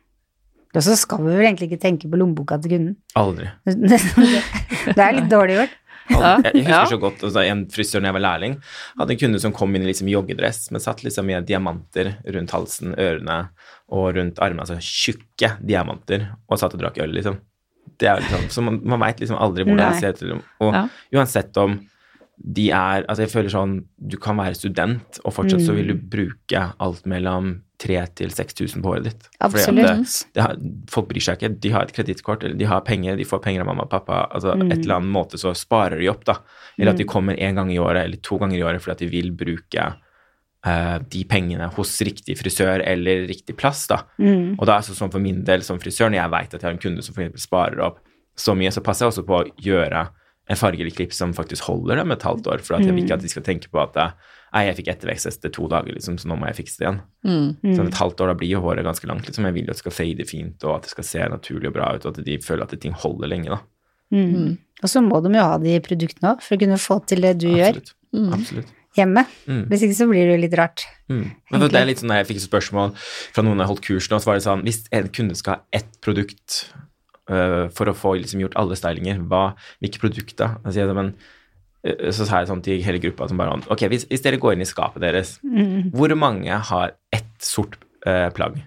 [0.75, 2.96] Og så skal vi vel egentlig ikke tenke på lommeboka til kunden.
[3.18, 3.49] Aldri.
[4.94, 5.77] Det er litt dårlig gjort.
[6.11, 8.57] Ja, jeg husker så godt altså, en frisør da jeg var lærling,
[8.99, 12.51] hadde en kunde som kom inn i liksom joggedress, men satt liksom med diamanter rundt
[12.55, 13.37] halsen, ørene
[13.94, 17.38] og rundt armene, altså tjukke diamanter, og satt og drakk øl, liksom.
[18.01, 20.42] Det er liksom, så man, man veit liksom aldri hvordan det ser ut.
[20.64, 20.83] Og Ja.
[21.14, 21.79] uansett om
[22.42, 25.94] de er Altså, jeg føler sånn Du kan være student, og fortsatt så vil du
[25.94, 29.29] bruke alt mellom 3000 til 6000 på året ditt.
[29.40, 29.76] Absolutt.
[29.76, 30.57] det- det har,
[30.88, 31.61] folk bryr seg ikke.
[31.61, 34.26] De har et kredittkort, eller de har penger, de får penger av mamma og pappa.
[34.35, 36.35] Altså et eller annet måte så sparer de opp, da.
[36.79, 38.98] Eller at de kommer én gang i året eller to ganger i året fordi at
[38.98, 39.94] de vil bruke
[40.66, 44.03] uh, de pengene hos riktig frisør eller riktig plass, da.
[44.59, 46.68] Og da er det sånn for min del som frisør, når jeg veit at jeg
[46.68, 47.98] har en kunde som for eksempel sparer opp
[48.37, 50.09] så mye, så passer jeg også på å gjøre
[50.51, 53.21] en fargerik klipp som faktisk holder dem et halvt år, for at jeg vil ikke
[53.21, 56.17] at de skal tenke på at eh, Nei, jeg fikk ettervekst etter to dager, liksom,
[56.19, 56.97] så nå må jeg fikse det igjen.
[57.77, 59.47] Så et halvt år, da blir jo håret ganske langt, liksom.
[59.47, 61.77] Jeg vil jo at det skal fade fint, og at det skal se naturlig og
[61.77, 63.61] bra ut, og at de føler at ting holder lenge, da.
[64.11, 64.59] Mm.
[64.83, 67.37] Og så må de jo ha de produktene òg, for å kunne få til det
[67.39, 67.95] du gjør Absolutt.
[68.35, 68.75] Absolutt.
[68.99, 69.25] hjemme.
[69.47, 69.63] Mm.
[69.71, 70.87] Hvis ikke så blir det jo litt rart.
[71.13, 71.25] Mm.
[71.53, 74.19] Men det er litt sånn, Jeg fikk et spørsmål fra noen jeg holdt kurs nå,
[74.19, 76.65] så var det sånn Hvis en kunde skal ha ett produkt
[77.75, 79.51] for å få liksom, gjort alle stylinger, hva,
[79.83, 80.57] hvilke produkter?
[80.64, 81.12] Altså, jeg men,
[81.87, 84.57] øh, så sa jeg sånn til hele gruppa som bare Ok, hvis, hvis dere går
[84.57, 85.38] inn i skapet deres,
[85.95, 88.61] hvor mange har ett sort øh, plagg?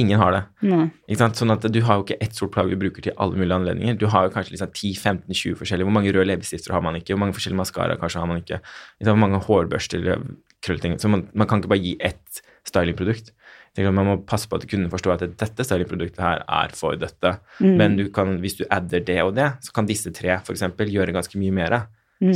[0.00, 0.40] Ingen har det.
[0.64, 0.86] Nei.
[1.04, 1.36] Ikke sant?
[1.36, 3.98] Sånn at Du har jo ikke ett sort plagg du bruker til alle mulige anledninger.
[4.00, 5.88] Du har jo kanskje liksom 10-15-20 forskjellige.
[5.88, 7.12] Hvor mange røde leppestifter har man ikke?
[7.12, 8.40] Hvor mange forskjellige maskara kanskje har man?
[8.40, 8.62] Ikke?
[9.04, 10.24] Hvor mange hårbørster eller
[10.64, 10.96] krøllting?
[10.96, 13.34] Så man, man kan ikke bare gi ett stylingprodukt.
[13.72, 16.74] Jeg tenker at Man må passe på at kunden forstår at dette stylingproduktet her er
[16.76, 17.30] for dette.
[17.64, 20.92] Men du kan, hvis du adder det og det, så kan disse tre for eksempel
[20.92, 21.78] gjøre ganske mye mer.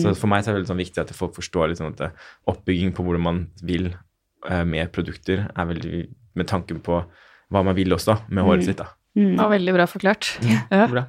[0.01, 2.16] Så for meg så er det veldig sånn viktig at folk forstår sånn at
[2.51, 3.92] oppbygging på hvordan man vil
[4.49, 7.03] uh, med produkter, er veldig med tanken på
[7.53, 8.81] hva man vil også med håret sitt.
[8.81, 8.90] da.
[9.16, 10.29] Det var veldig bra forklart.
[10.44, 10.87] Ja.
[10.92, 11.07] Bra.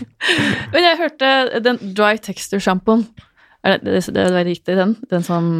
[0.72, 1.32] Men jeg hørte
[1.64, 3.04] den dry texture-sjampoen.
[3.64, 4.94] Er det, det, det er riktig, den?
[5.10, 5.50] Den som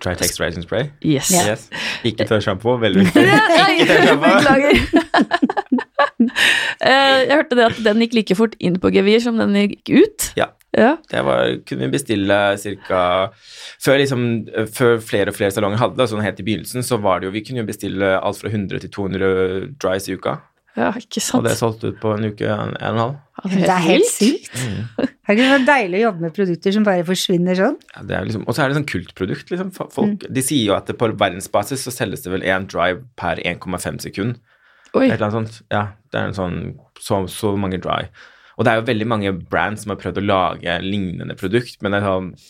[0.00, 0.90] Try texturizing spray.
[1.04, 1.30] Yes.
[1.34, 1.42] Ja.
[1.52, 1.66] Yes.
[2.06, 3.24] Ikke tørr sjampo, veldig viktig.
[3.80, 4.74] Ikke.
[6.80, 9.90] Eh, Jeg hørte det at den gikk like fort inn på gevir som den gikk
[9.92, 10.26] ut.
[10.38, 10.50] Ja.
[10.76, 10.92] Ja.
[11.10, 12.36] Det var, kunne vi bestille
[12.86, 13.00] ca.
[13.82, 14.26] Før, liksom,
[14.70, 17.32] før flere og flere salonger hadde det, sånn helt i begynnelsen, så var det jo
[17.34, 19.30] Vi kunne jo bestille alt fra 100 til 200
[19.82, 20.36] dries i uka.
[20.78, 21.40] Ja, ikke sant.
[21.40, 23.16] Og det er solgt ut på en uke, en, en og en halv.
[23.40, 24.50] Ja, Det er helt sykt.
[24.52, 24.98] sykt.
[25.00, 27.78] Det er ikke deilig å jobbe med produkter som bare forsvinner sånn.
[27.96, 29.50] Ja, det er liksom, og så er det sånn kultprodukt.
[29.50, 29.72] Liksom.
[29.94, 33.98] Folk, De sier jo at på verdensbasis så selges det vel én drive per 1,5
[34.06, 34.38] sekund.
[34.94, 35.06] Oi.
[35.06, 35.62] Et eller annet sånt.
[35.72, 36.60] Ja, det er en sånn
[37.00, 38.04] så, så mange dry.
[38.58, 41.94] Og det er jo veldig mange brands som har prøvd å lage lignende produkt, men
[41.94, 42.32] det er sånn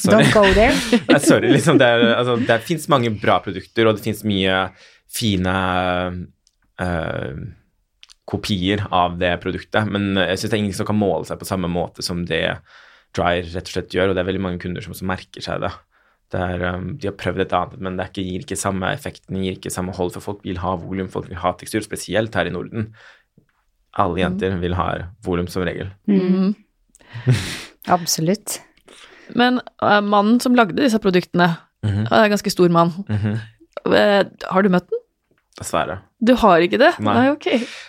[0.00, 0.24] Sorry.
[0.24, 0.72] Don't go there.
[1.10, 1.76] Nei, sorry, liksom.
[1.80, 4.62] Det, er, altså, det fins mange bra produkter, og det fins mye
[5.10, 5.54] fine
[6.80, 7.40] eh,
[8.30, 11.48] kopier av det produktet, men jeg syns det er ingen som kan måle seg på
[11.48, 12.44] samme måte som det
[13.16, 15.64] Dry rett og slett gjør, og det er veldig mange kunder som også merker seg
[15.64, 15.70] det.
[16.30, 18.92] det er, um, de har prøvd et annet, men det er ikke, gir ikke samme
[18.94, 22.38] effekten, gir ikke samme hold, for folk vil ha volum, folk vil ha tekstur, spesielt
[22.38, 22.92] her i Norden.
[23.98, 24.86] Alle jenter vil ha
[25.26, 25.90] volum som regel.
[26.06, 26.54] Mm.
[27.96, 28.60] Absolutt.
[29.34, 32.06] Men uh, mannen som lagde disse produktene, mm -hmm.
[32.14, 32.92] er en ganske stor mann.
[33.08, 33.36] Mm -hmm.
[33.86, 34.99] uh, Har du møtt den?
[35.58, 35.98] Dessverre.
[36.20, 36.92] Du har ikke det?
[37.02, 37.30] Nei.
[37.34, 37.46] ok.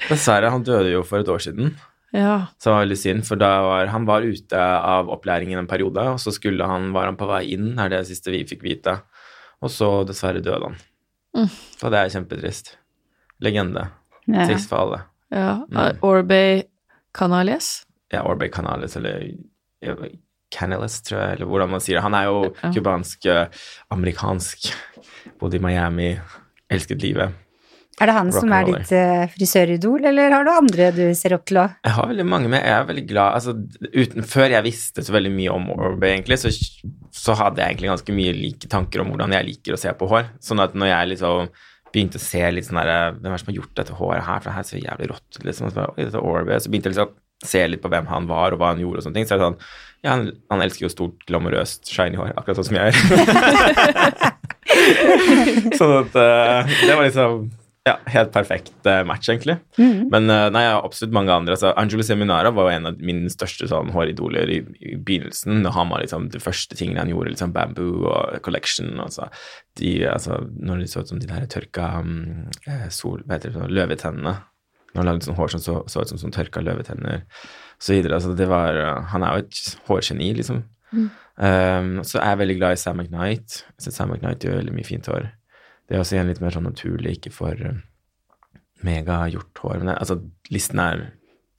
[0.10, 1.76] Dessverre, han døde jo for et år siden.
[2.12, 2.48] Ja.
[2.60, 6.34] Så var veldig synd, for var han var ute av opplæringen en periode, og så
[6.36, 8.98] skulle han, var han på vei inn, er det siste vi fikk vite.
[9.62, 10.76] Og så dessverre døde han.
[11.38, 11.48] Mm.
[11.80, 12.74] Så det er kjempetrist.
[13.42, 13.86] Legende.
[14.28, 14.44] Ja.
[14.50, 15.00] Trist for alle.
[15.32, 15.54] ja.
[15.72, 16.02] Mm.
[16.04, 16.64] Orbay
[17.16, 17.86] Canales?
[18.12, 19.24] Ja, Orbe Canales, eller
[20.52, 22.04] Canales, tror jeg, eller hvordan man sier det.
[22.04, 22.72] Han er jo Ja.
[22.76, 23.48] cubansk, eh,
[23.90, 24.74] amerikansk,
[25.40, 26.20] bodde i Miami,
[26.70, 27.32] elsket livet.
[28.02, 31.44] Er det han som er ditt uh, frisøridol, eller har du andre du ser opp
[31.50, 31.76] til òg?
[31.86, 32.64] Jeg har veldig mange med.
[32.66, 33.54] Jeg er veldig glad altså,
[33.94, 36.50] uten, Før jeg visste så veldig mye om Orbe, egentlig, så,
[37.14, 40.10] så hadde jeg egentlig ganske mye like tanker om hvordan jeg liker å se på
[40.10, 40.32] hår.
[40.42, 41.52] Sånn at når jeg liksom
[41.92, 44.42] begynte å se litt sånn der Hvem er det som har gjort dette håret her?
[44.42, 45.46] For det her ser jævlig rått ut.
[45.52, 45.72] Liksom.
[45.76, 46.58] Så, dette Orbe.
[46.58, 49.06] så begynte jeg liksom se litt på hvem han var, og hva han gjorde, og
[49.06, 49.30] sånne ting.
[49.30, 49.62] Så er det sånn
[50.02, 54.30] Ja, han, han elsker jo stort, glamorøst, shiny hår, akkurat sånn som jeg gjør.
[55.80, 57.50] sånn at uh, det var liksom
[57.88, 59.56] ja, helt perfekt eh, match, egentlig.
[60.14, 61.56] Men eh, nei, jeg har absolutt mange andre.
[61.56, 65.66] Altså, Angelo Seminara var jo en av mine største sånn, håridoler i, i begynnelsen.
[65.66, 68.94] Han var liksom de første tingene han gjorde, liksom Bamboo og Collection.
[69.02, 69.32] Altså,
[69.82, 72.46] de, altså, når de så ut som de der tørka um,
[72.94, 74.38] sol, hva heter det, så, løvetennene.
[74.92, 77.26] Når han lagde sånn hår som så, så ut som sånn tørka løvetenner,
[77.82, 78.22] så videre.
[78.22, 78.78] Altså, det var,
[79.10, 80.62] han er jo et hårgeni, liksom.
[80.92, 83.64] Um, så er jeg veldig glad i Sam McKnight.
[83.82, 85.32] Jeg Sam McKnight gjør veldig mye fint hår.
[85.92, 87.58] Det er også igjen litt mer sånn naturlig, ikke for
[88.88, 89.82] mega gjort hår.
[89.82, 91.10] Men altså, listen er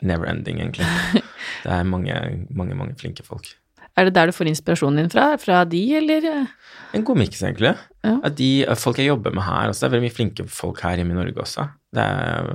[0.01, 0.88] never ending, egentlig.
[1.62, 2.14] Det er mange,
[2.51, 3.51] mange, mange flinke folk.
[3.92, 5.27] Er det der du får inspirasjonen din fra?
[5.37, 6.25] Fra de, eller?
[6.97, 7.75] En god miks, egentlig.
[8.01, 8.14] Ja.
[8.25, 8.49] At de
[8.81, 11.18] folk jeg jobber med her også, det er veldig mye flinke folk her hjemme i
[11.18, 11.66] Norge også.
[11.92, 12.49] Det er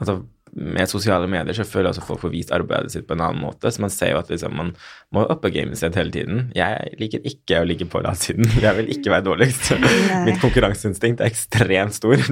[0.00, 0.16] altså
[0.54, 3.42] med sosiale medier så føler jeg også folk får vist arbeidet sitt på en annen
[3.42, 3.70] måte.
[3.72, 4.72] Så man ser jo at liksom, man
[5.14, 6.44] må uppe gamet sitt hele tiden.
[6.56, 8.46] Jeg liker ikke å ligge på latsiden.
[8.64, 9.72] Jeg vil ikke være dårligst.
[10.26, 12.22] Mitt konkurranseinstinkt er ekstremt stor.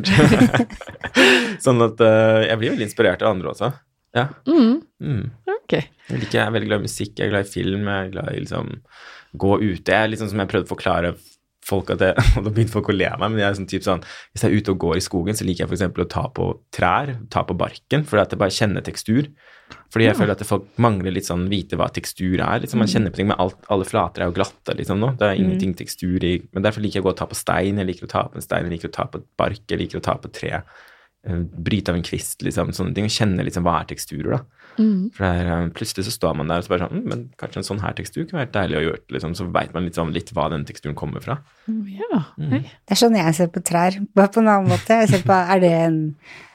[1.64, 3.72] sånn at uh, jeg blir veldig inspirert av andre også.
[4.16, 4.28] Ja.
[4.48, 4.80] Mm.
[5.02, 5.26] Mm.
[5.52, 5.76] Ok.
[5.78, 8.14] Jeg, liker, jeg er veldig glad i musikk, jeg er glad i film, jeg er
[8.14, 8.72] glad i liksom
[9.42, 9.92] gå ute.
[9.92, 11.14] Jeg er liksom som jeg prøvde å forklare
[11.72, 13.86] folk at jeg, da begynte folk å le av meg, men jeg er sånn typ
[13.86, 15.88] sånn, hvis jeg er ute og går i skogen, så liker jeg f.eks.
[16.04, 19.32] å ta på trær, ta på barken, fordi at jeg bare kjenner tekstur.
[19.92, 22.62] Fordi jeg føler at folk mangler litt sånn vite hva tekstur er.
[22.62, 25.12] liksom Man kjenner på ting, men alt, alle flater er jo glatte liksom nå.
[25.20, 27.80] Det er ingenting tekstur i Men derfor liker jeg å gå og ta på stein,
[27.80, 29.80] jeg liker å ta på en stein, jeg liker å ta på et bark, jeg
[29.80, 30.62] liker å ta på tre.
[31.26, 33.06] Eh, Bryte av en kvist, liksom, sånne ting.
[33.08, 34.42] Og kjenne liksom hva er teksturer, da.
[34.76, 37.24] For det er, eh, plutselig så står man der og så bare sånn «Mm, Men
[37.40, 39.34] kanskje en sånn her tekstur kunne vært deilig å gjøre, liksom.
[39.36, 41.38] Så veit man litt, sånn, litt hva den teksturen kommer fra.
[41.68, 42.22] Ja.
[42.38, 42.62] mm.
[42.62, 45.02] Det er sånn jeg ser på trær, bare på en annen måte.
[45.02, 45.98] Jeg ser på, er det en,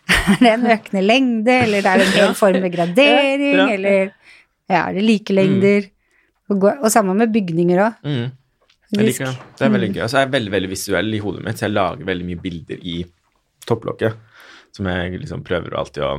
[0.34, 3.70] er det en økende lengde, eller er det en hel form med gradering, Ja, ja.
[3.78, 4.12] eller
[4.68, 5.88] ja, er det like lengder?
[6.50, 8.02] Og, og sammen med bygninger òg.
[8.08, 8.28] Mm.
[8.96, 9.48] Jeg liker det.
[9.60, 10.02] Det er veldig gøy.
[10.06, 12.40] Og så er jeg veldig veldig visuell i hodet mitt, så jeg lager veldig mye
[12.40, 12.98] bilder i
[13.68, 14.27] topplokket
[14.76, 16.14] som jeg liksom prøver alltid å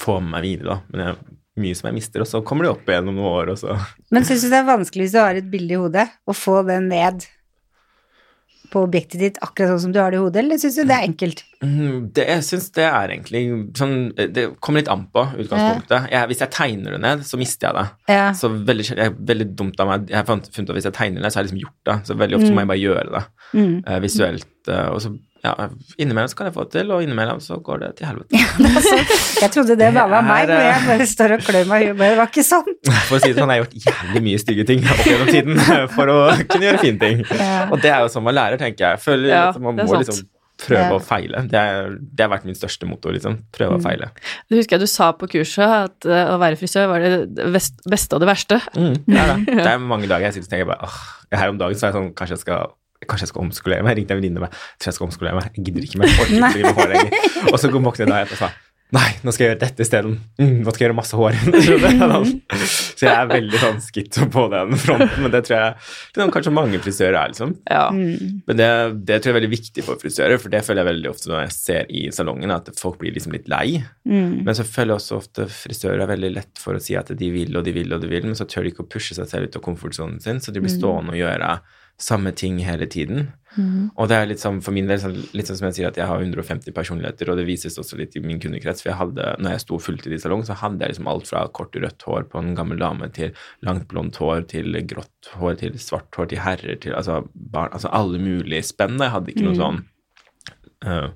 [0.00, 0.78] få med meg videre, da.
[0.90, 1.22] Men det er
[1.62, 3.78] mye som jeg mister, og så kommer det opp igjen om noen år, og så
[4.12, 6.60] Men syns du det er vanskelig hvis du har et bilde i hodet, å få
[6.68, 7.24] det ned
[8.66, 10.96] på objektet ditt akkurat sånn som du har det i hodet, eller syns du det
[10.96, 11.42] er enkelt?
[11.62, 13.42] Mm, det, Jeg syns det er egentlig
[13.78, 16.08] sånn Det kommer litt an på utgangspunktet.
[16.12, 18.16] Jeg, hvis jeg tegner det ned, så mister jeg det.
[18.16, 18.26] Ja.
[18.36, 20.10] Så veldig, jeg, veldig dumt av meg.
[20.10, 21.96] Jeg har funnet ut at hvis jeg tegner det, så har jeg liksom gjort det.
[22.10, 22.58] Så veldig ofte mm.
[22.58, 23.74] må jeg bare gjøre det Mm.
[23.86, 24.48] uh, visuelt.
[24.66, 25.12] Uh, og så
[25.44, 25.52] ja,
[26.00, 28.40] innimellom så kan jeg få det til, og innimellom så går det til helvete.
[28.66, 29.02] Ja, sånn.
[29.42, 31.98] Jeg trodde det bare var meg, er, jeg bare står og klør meg i huet.
[32.02, 32.70] Det var ikke sånn.
[33.10, 35.60] For å si det sånn, jeg har gjort jævlig mye stygge ting opp gjennom tiden
[35.96, 36.16] for å
[36.50, 37.20] kunne gjøre fine ting.
[37.36, 37.66] Ja.
[37.70, 39.02] Og det er jo sånn man lærer, tenker jeg.
[39.04, 40.02] Føler Ja, at man må sant.
[40.06, 40.24] liksom
[40.56, 41.42] prøve å feile.
[41.52, 43.34] Det, er, det har vært min største motor, liksom.
[43.52, 44.08] Prøve å feile.
[44.48, 47.52] Du husker jeg du sa på kurset, at eh, å være frisør var det
[47.92, 48.58] beste og det verste.
[48.72, 49.58] Mm, det, er det.
[49.60, 50.96] det er mange dager jeg sitter og tenker bare åh,
[51.36, 52.72] Her om dagen så er jeg sånn Kanskje jeg skal
[53.04, 53.98] Kanskje jeg skal omskolere meg.
[53.98, 54.62] Ringte en venninne meg.
[54.80, 55.50] Tror jeg skal omskolere meg.
[55.58, 56.14] Jeg gidder ikke mer.
[56.16, 57.50] Orker ikke å drive med hår lenger.
[57.52, 58.54] Og så våknet jeg da og sa
[58.94, 60.12] Nei, nå skal jeg gjøre dette isteden.
[60.38, 61.34] Mm, nå skal jeg gjøre masse hår.
[63.00, 66.52] så jeg er veldig sånn skitt på den fronten, men det tror jeg liksom, kanskje
[66.54, 67.56] mange frisører er, liksom.
[67.66, 67.88] Ja.
[67.90, 68.44] Mm.
[68.46, 68.68] Men det,
[69.08, 71.42] det tror jeg er veldig viktig for frisører, for det føler jeg veldig ofte når
[71.42, 73.80] jeg ser i salongen, at folk blir liksom litt lei.
[74.06, 74.46] Mm.
[74.46, 77.32] Men så føler jeg også ofte frisører er veldig lett for å si at de
[77.34, 79.26] vil og de vil og de vil, men så tør de ikke å pushe seg
[79.32, 81.50] selv ut av komfortsonen sin, så de blir stående og gjøre
[81.98, 83.30] samme ting hele tiden.
[83.96, 85.00] Og det er litt sånn for min del,
[85.36, 88.16] litt sånn som jeg sier at jeg har 150 personligheter, og det vises også litt
[88.18, 90.92] i min kundekrets, for jeg hadde, når jeg sto fulltid i salong, så hadde jeg
[90.92, 93.32] liksom alt fra kort rødt hår på en gammel dame til
[93.64, 97.92] langt blondt hår til grått hår til svart hår til herrer til altså barn, altså
[97.96, 99.00] alle mulige spenn.
[99.00, 99.82] Jeg hadde ikke noe sånn
[100.84, 101.08] uh,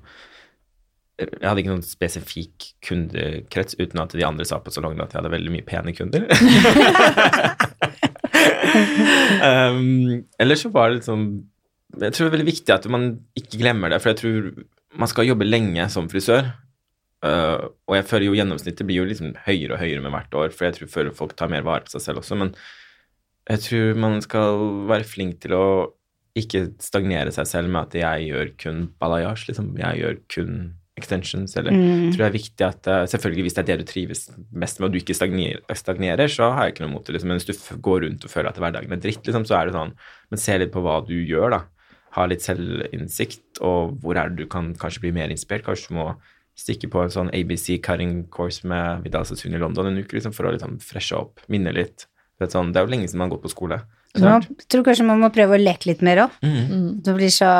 [1.21, 5.21] jeg hadde ikke noen spesifikk kundekrets uten at de andre sa på salongen at jeg
[5.21, 6.25] hadde veldig mye pene kunder.
[8.61, 11.23] um, Eller så var det liksom
[12.01, 14.51] Jeg tror det er veldig viktig at man ikke glemmer det, for jeg tror
[15.01, 16.49] man skal jobbe lenge som frisør.
[17.21, 20.53] Uh, og jeg føler jo gjennomsnittet blir jo liksom høyere og høyere med hvert år,
[20.55, 22.53] for jeg tror folk tar mer vare på seg selv også, men
[23.51, 25.67] jeg tror man skal være flink til å
[26.37, 29.73] ikke stagnere seg selv med at jeg gjør kun balayage, liksom.
[29.79, 30.59] Jeg gjør kun
[31.01, 33.89] extensions, eller jeg tror det er viktig at uh, Selvfølgelig hvis det er det du
[33.89, 34.23] trives
[34.63, 37.33] mest med, og du ikke stagnerer, stagnerer så har jeg ikke noe mot det, liksom.
[37.33, 39.77] Men hvis du går rundt og føler at hverdagen er dritt, liksom, så er det
[39.77, 39.95] sånn
[40.31, 41.61] Men se litt på hva du gjør, da.
[42.17, 45.65] Ha litt selvinnsikt, og hvor er det du kan kanskje bli mer inspirert.
[45.67, 46.07] Kanskje du må
[46.59, 50.35] stikke på en sånn ABC cutting course med Vidal Sasun i London en uke, liksom,
[50.35, 52.07] for å liksom freshe opp, minne litt.
[52.37, 53.81] Det er, sånn, det er jo lenge siden man har gått på skole.
[54.19, 56.33] Man tror kanskje man må prøve å leke litt mer òg.
[56.43, 56.99] Mm.
[57.05, 57.51] Du så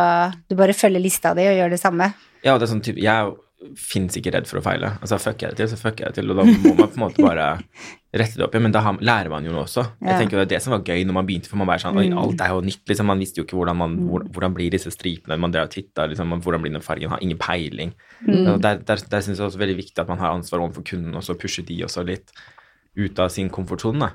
[0.49, 2.12] Du bare følger lista di og gjør det samme.
[2.45, 3.34] Ja, det er sånn type Jeg
[3.77, 4.95] fins ikke redd for å feile.
[5.06, 6.97] Altså, fucker jeg det til, så fucker jeg det til, og da må man på
[6.97, 7.43] en måte bare
[8.17, 8.56] rette det opp.
[8.58, 9.84] Ja, men da har, lærer man jo noe også.
[10.01, 11.99] Jeg tenker Det er det som var gøy når man begynte, for man bare sånn
[12.01, 13.08] Oi, alt er jo nytt, liksom.
[13.12, 13.99] Man visste jo ikke hvordan, man,
[14.34, 15.38] hvordan blir disse stripene.
[15.38, 17.13] Man drev og titta, liksom, hvordan blir den fargen.
[17.13, 17.93] Har ingen peiling.
[18.25, 18.58] Mm.
[18.65, 21.13] der der, der syns jeg også er veldig viktig at man har ansvar overfor kunden,
[21.13, 22.34] og så pusher de også litt
[22.97, 24.10] ut av sin komfortsone.
[24.10, 24.12] da.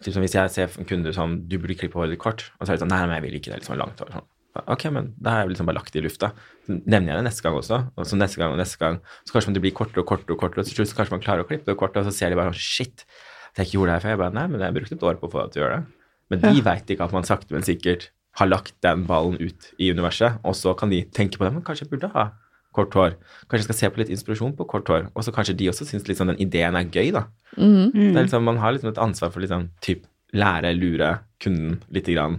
[0.00, 2.64] Typ som Hvis jeg ser en kunde som du burde klippe håret ditt kort, og
[2.64, 3.60] så er det sånn Nei, men jeg vil ikke det.
[3.60, 4.16] liksom langt hår.
[4.16, 4.29] Sånn.
[4.58, 6.32] Ok, men da har jeg liksom bare lagt det i lufta.
[6.66, 8.98] Så nevner jeg det neste gang også, og så neste gang og neste gang.
[9.26, 11.22] Så kanskje det blir kortere og kortere og kortere, og til slutt så kanskje man
[11.24, 13.06] klarer å klippe det kortere, og så ser de bare sånn Shit,
[13.52, 14.14] at jeg ikke gjorde det her før.
[14.14, 15.78] Jeg bare Nei, men jeg brukte et år på å få deg til å gjøre
[15.78, 16.16] det.
[16.30, 19.90] Men de vet ikke at man sakte, men sikkert har lagt den ballen ut i
[19.90, 21.54] universet, og så kan de tenke på det.
[21.54, 22.28] Men kanskje jeg burde ha
[22.76, 23.16] kort hår.
[23.50, 25.08] Kanskje jeg skal se på litt inspirasjon på kort hår.
[25.14, 27.24] Og så kanskje de også syns liksom den ideen er gøy, da.
[27.56, 27.90] Mm.
[27.94, 32.14] Det er liksom, man har liksom et ansvar for liksom, typ, lære, lure kunden lite
[32.14, 32.38] grann.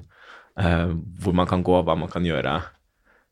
[0.61, 0.93] Eh,
[1.23, 2.59] hvor man kan gå, hva man kan gjøre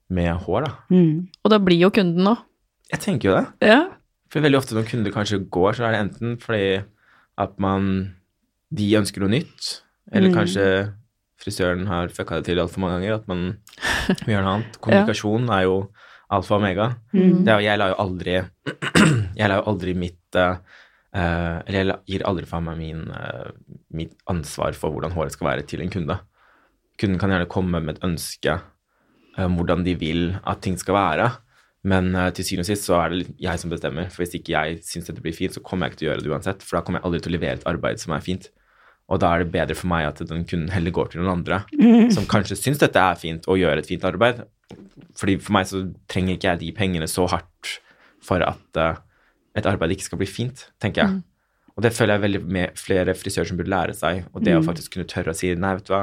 [0.10, 0.72] med hår, da.
[0.90, 1.28] Mm.
[1.46, 2.36] Og da blir jo kunden nå.
[2.90, 3.70] Jeg tenker jo det.
[3.70, 3.82] Ja.
[4.34, 6.80] For veldig ofte når kunder kanskje går, så er det enten fordi
[7.40, 8.16] at man
[8.70, 9.82] De ønsker noe nytt,
[10.14, 10.36] eller Mm.
[10.36, 10.66] kanskje
[11.42, 13.58] frisøren har fucka det til altfor mange ganger, at man
[14.28, 14.76] vil gjøre noe annet.
[14.84, 15.78] Kommunikasjon er jo
[16.30, 16.86] alfa og omega.
[17.14, 17.40] Mm.
[17.46, 18.36] Det er, jeg lar jo aldri
[19.40, 20.60] Jeg lar jo aldri mitt eh,
[21.66, 23.50] Eller jeg gir aldri fra meg min, uh,
[23.98, 26.20] mitt ansvar for hvordan håret skal være, til en kunde.
[27.00, 30.98] Kunden kan gjerne komme med et ønske eh, om hvordan de vil at ting skal
[30.98, 31.30] være,
[31.88, 34.10] men eh, til syvende og sist så er det jeg som bestemmer.
[34.12, 36.26] For hvis ikke jeg syns dette blir fint, så kommer jeg ikke til å gjøre
[36.26, 38.50] det uansett, for da kommer jeg aldri til å levere et arbeid som er fint.
[39.10, 41.64] Og da er det bedre for meg at den kunden heller går til noen andre
[42.16, 44.44] som kanskje syns dette er fint, og gjør et fint arbeid.
[45.18, 47.80] Fordi for meg så trenger ikke jeg de pengene så hardt
[48.24, 49.00] for at eh,
[49.58, 51.24] et arbeid ikke skal bli fint, tenker jeg.
[51.80, 54.64] Og det føler jeg veldig med flere frisører som burde lære seg, og det å
[54.66, 56.02] faktisk kunne tørre å si nei, vet du hva,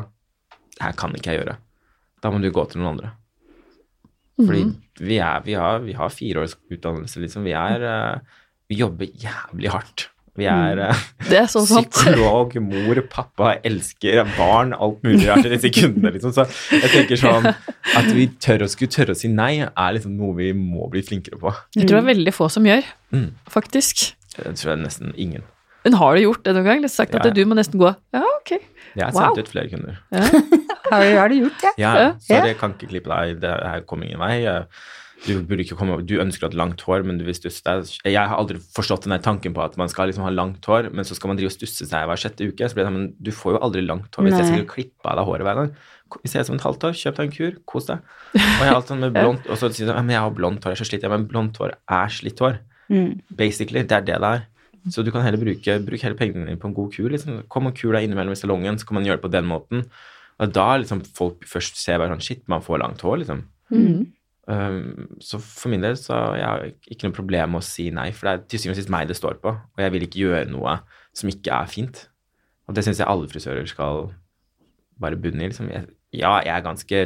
[0.83, 1.57] her kan ikke jeg gjøre.
[2.23, 3.13] Da må du gå til noen andre.
[4.37, 4.65] Fordi
[5.01, 7.47] vi, er, vi, har, vi har fire års utdannelse, liksom.
[7.47, 8.19] Vi er eh,
[8.69, 10.09] Vi jobber jævlig hardt.
[10.37, 10.99] Vi er eh,
[11.31, 11.89] Det er så sant.
[11.97, 16.35] psykolog, mor, pappa, elsker barn, alt mulig rart i disse kundene, liksom.
[16.37, 16.45] Så
[16.77, 20.37] jeg tenker sånn at vi tør å skulle tørre å si nei, er liksom noe
[20.37, 21.55] vi må bli flinkere på.
[21.79, 22.85] Jeg tror det er veldig få som gjør,
[23.17, 23.31] Mm.
[23.49, 24.11] faktisk.
[24.37, 25.47] Det tror jeg nesten ingen.
[25.87, 26.81] Men har du gjort det noen gang?
[26.83, 27.33] Eller sagt Ja, at ja.
[27.37, 27.93] du må nesten gå?
[28.17, 28.53] Ja, ok.
[28.97, 29.23] Jeg har Wow.
[29.23, 29.99] sendt ut flere kunder.
[30.87, 31.73] Har, du- har du gjort det?
[31.83, 32.11] Ja, Ja.
[32.23, 34.37] sorry, jeg kan ikke klippe deg, det her kommer ingen vei.
[35.27, 37.89] Du, burde ikke komme, du ønsker å ha langt hår, men du vil stusse deg.
[38.05, 41.05] Jeg har aldri forstått den tanken på at man skal liksom ha langt hår, men
[41.09, 42.69] så skal man drive og stusse seg hver sjette uke.
[42.69, 45.11] Så blir det sånn, men du får jo aldri langt hår hvis jeg skulle klippe
[45.11, 45.71] av deg håret hver gang.
[46.23, 47.99] Hvis jeg er som et halvt år, kjøp deg en kur, kos deg.
[48.37, 50.31] Og jeg har alltid sånn med blondt, og så sier du sånn, men jeg har
[50.39, 51.03] blondt hår, jeg er så slitt.
[51.03, 52.61] Ja, men blondt hår er slitt hår.
[52.93, 53.11] Mm.
[53.35, 54.47] Basically, det er det det er.
[54.93, 57.09] Så du kan heller bruke, bruk hele pengene dine på en god kur.
[57.13, 57.41] Liksom.
[57.53, 59.87] Kom og kur deg innimellom i salongen, så kan man gjøre det på den måten.
[60.43, 63.43] Og da liksom folk først ser bare sånn Shit, man får langt hår, liksom.
[63.73, 64.03] Mm.
[64.47, 67.89] Um, så for min del så jeg har jeg ikke noe problem med å si
[67.91, 70.05] nei, for det er til syvende og sist meg det står på, og jeg vil
[70.07, 70.77] ikke gjøre noe
[71.19, 72.05] som ikke er fint.
[72.71, 74.13] Og det syns jeg alle frisører skal
[75.03, 75.51] bare bunne i.
[75.51, 75.71] Liksom.
[75.73, 77.03] Jeg, ja, jeg er ganske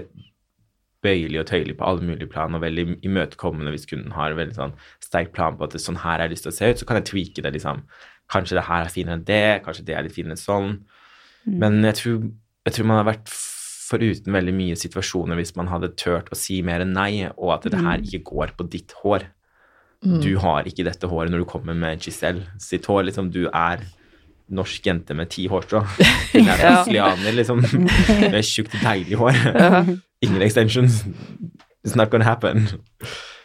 [1.05, 4.57] bøyelig og tøyelig på alle mulige plan, og veldig imøtekommende hvis kunden har en veldig
[4.57, 6.83] sånn sterk plan på at det, sånn her har jeg lyst til å se ut,
[6.83, 7.85] så kan jeg tweake det, liksom.
[8.31, 10.75] Kanskje det her er finere enn det, kanskje det er litt finere enn sånn.
[11.49, 12.29] Men jeg tror,
[12.69, 13.33] jeg tror man har vært
[13.91, 17.71] foruten veldig mye situasjoner hvis man hadde turt å si mer enn nei, og at
[17.73, 19.27] det her ikke går på ditt hår.
[20.01, 23.03] Du har ikke dette håret når du kommer med Giselle sitt hår.
[23.11, 23.83] Liksom, du er
[24.51, 25.83] norsk jente med ti hårstrå.
[26.33, 27.61] Hun er brasilianer, liksom.
[28.31, 29.43] Er tjukt, deilig hår.
[30.23, 31.03] Ingen extensions.
[31.85, 32.67] It's not gonna happen.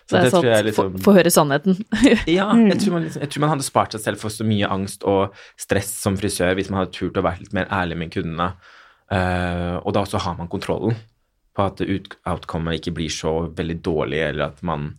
[0.06, 0.46] Så det er sant.
[0.68, 1.80] liksom- Få få høre sannheten.
[2.30, 4.70] ja, jeg tror, man liksom, jeg tror man hadde spart seg selv for så mye
[4.70, 8.12] angst og stress som frisør hvis man hadde turt å være litt mer ærlig med
[8.14, 8.52] kundene.
[9.10, 10.96] Uh, og da også har man kontrollen
[11.56, 14.92] på at ut, outcomet ikke blir så veldig dårlig, eller at man,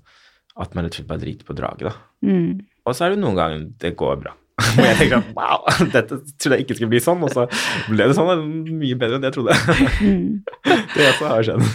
[0.57, 1.91] at man rett og slett bare driter på draget.
[1.91, 1.95] da.
[2.27, 2.65] Mm.
[2.87, 4.33] Og så er det noen ganger det går bra.
[4.79, 7.45] Og jeg tenker at wow, dette trodde jeg ikke skulle bli sånn, og så
[7.91, 8.31] ble det sånn.
[8.33, 8.45] er
[8.81, 9.57] Mye bedre enn jeg trodde.
[10.01, 10.31] Mm.
[10.97, 11.67] Det også har skjedd.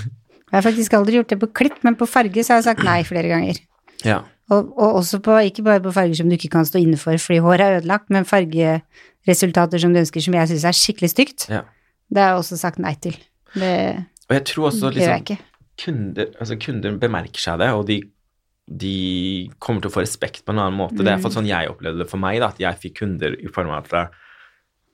[0.52, 2.82] Jeg har faktisk aldri gjort det på klipp, men på farge så har jeg sagt
[2.84, 3.60] nei flere ganger.
[4.04, 4.18] Ja.
[4.52, 7.16] Og, og også på, ikke bare på farger som du ikke kan stå inne for
[7.22, 11.48] fordi håret er ødelagt, men fargeresultater som du ønsker som jeg syns er skikkelig stygt.
[11.54, 11.62] Ja.
[12.12, 13.16] Det har jeg også sagt nei til.
[13.56, 13.72] Det
[14.28, 15.40] Og jeg tror også liksom,
[15.86, 18.02] kunder, altså kunder bemerker seg det, og de,
[18.72, 21.02] de kommer til å få respekt på en annen måte.
[21.04, 23.52] Det er i sånn jeg opplevde det for meg, da, at jeg fikk kunder i
[23.52, 24.14] form av at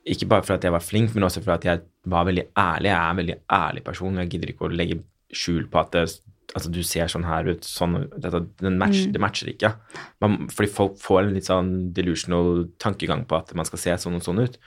[0.08, 2.90] ikke bare for at jeg var flink, men også for at jeg var veldig ærlig.
[2.90, 5.02] Jeg er en veldig ærlig person, jeg gidder ikke å legge
[5.36, 6.06] skjul på at det,
[6.54, 9.74] altså, du ser sånn her ut, sånn dette, den match, Det matcher ikke.
[10.24, 14.20] Man, fordi folk får en litt sånn delusional tankegang på at man skal se sånn
[14.20, 14.60] og sånn ut.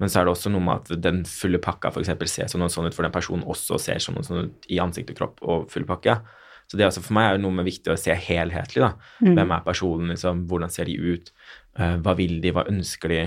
[0.00, 2.10] Men så er det også noe med at den fulle pakka f.eks.
[2.28, 4.80] ser sånn og sånn ut, for den personen også ser sånn og sånn ut i
[4.82, 6.18] ansikt og kropp og full pakke.
[6.66, 8.82] Så det er også for meg er det noe med viktig å se helhetlig.
[8.82, 8.92] da.
[9.22, 10.08] Hvem er personen?
[10.10, 11.32] liksom, Hvordan ser de ut?
[11.78, 12.50] uh, hva vil de?
[12.56, 13.20] Hva ønsker de?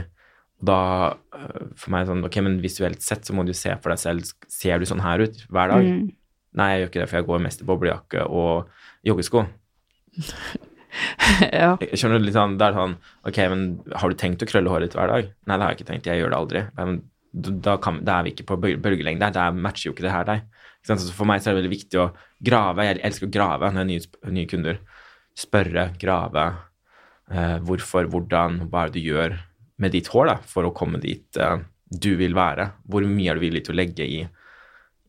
[0.59, 3.99] Da, eh, for meg sånn, ok, men Visuelt sett så må du se for deg
[4.01, 4.33] selv.
[4.51, 5.85] Ser du sånn her ut hver dag?
[5.87, 6.09] Mm.
[6.59, 8.67] Nei, jeg gjør ikke det, for jeg går mest i boblejakke og
[9.07, 9.45] joggesko.
[11.53, 11.75] ja.
[11.93, 12.95] Skjønner du, litt sånn, det er sånn,
[13.29, 13.63] ok, men
[14.01, 15.29] har du tenkt å krølle håret ditt hver dag?
[15.47, 16.63] Nei, det har jeg ikke tenkt, jeg gjør det aldri.
[16.75, 16.99] Nei, Men
[17.63, 20.25] da, kan, da er vi ikke på bøl- bølgelengde, da matcher jo ikke det her
[20.27, 20.47] deg.
[20.79, 21.01] Ikke sant?
[21.03, 22.07] Så for meg så er det veldig viktig å
[22.43, 24.79] grave, jeg elsker å grave når jeg har nye, nye kunder.
[25.39, 26.45] Spørre, grave,
[27.31, 29.37] eh, hvorfor, hvordan, hva er det du gjør
[29.79, 31.57] med ditt hår da, for å komme dit eh,
[31.91, 32.71] du vil være?
[32.89, 34.21] Hvor mye er du villig til å legge i,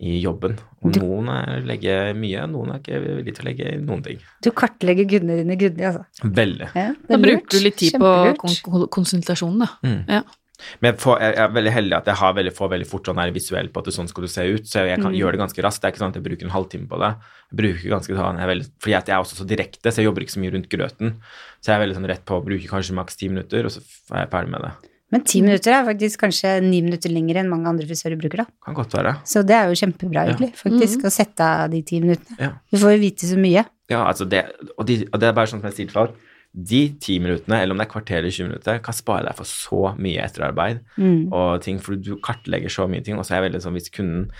[0.01, 0.59] i jobben?
[0.83, 4.03] Og Du- noen er legger mye, noen er ikke villig til å legge i noen
[4.05, 4.19] ting.
[4.43, 6.05] Du kartlegger kundene dine grundig, altså.
[6.25, 6.71] Veldig.
[6.75, 9.71] Ja, Da er bruker du litt tid på kon konsultasjonen, da.
[9.87, 10.05] Mm.
[10.09, 10.23] Ja.
[10.81, 13.31] Men jeg, jeg er veldig heldig at jeg har veldig, får veldig fort sånn her
[13.33, 15.15] visuell på at det, sånn skal du se ut, så jeg Mm.
[15.17, 15.81] gjøre det ganske raskt.
[15.83, 17.11] Det er ikke sånn at jeg bruker en halvtime på det.
[17.51, 19.97] Jeg bruker ganske sånn, jeg er veldig, fordi at jeg er også så direkte, så
[20.03, 21.15] jeg jobber ikke så mye rundt grøten.
[21.61, 23.81] Så jeg er veldig sånn rett på å bruke kanskje maks ti minutter, og så
[24.13, 24.73] er jeg ferdig med det.
[25.11, 28.47] Men ti minutter er faktisk kanskje ni minutter lenger enn mange andre frisører bruker, da.
[28.63, 29.17] Kan godt være.
[29.27, 30.35] Så det er jo kjempebra, Ja.
[30.37, 32.39] egentlig, faktisk, å sette av de ti minuttene.
[32.39, 32.53] Ja.
[32.71, 33.65] Du får jo vite så mye.
[33.91, 34.45] Ja, altså det,
[34.79, 36.15] og, de, og det er bare sånn som jeg sier til folk,
[36.53, 39.47] de ti minuttene, eller om det er kvarter eller 20 minutter, kan spare deg for
[39.47, 41.29] så mye etterarbeid Mm.
[41.33, 43.91] og ting, for du kartlegger så mye ting, og så er jeg veldig sånn, hvis
[43.95, 44.31] kunden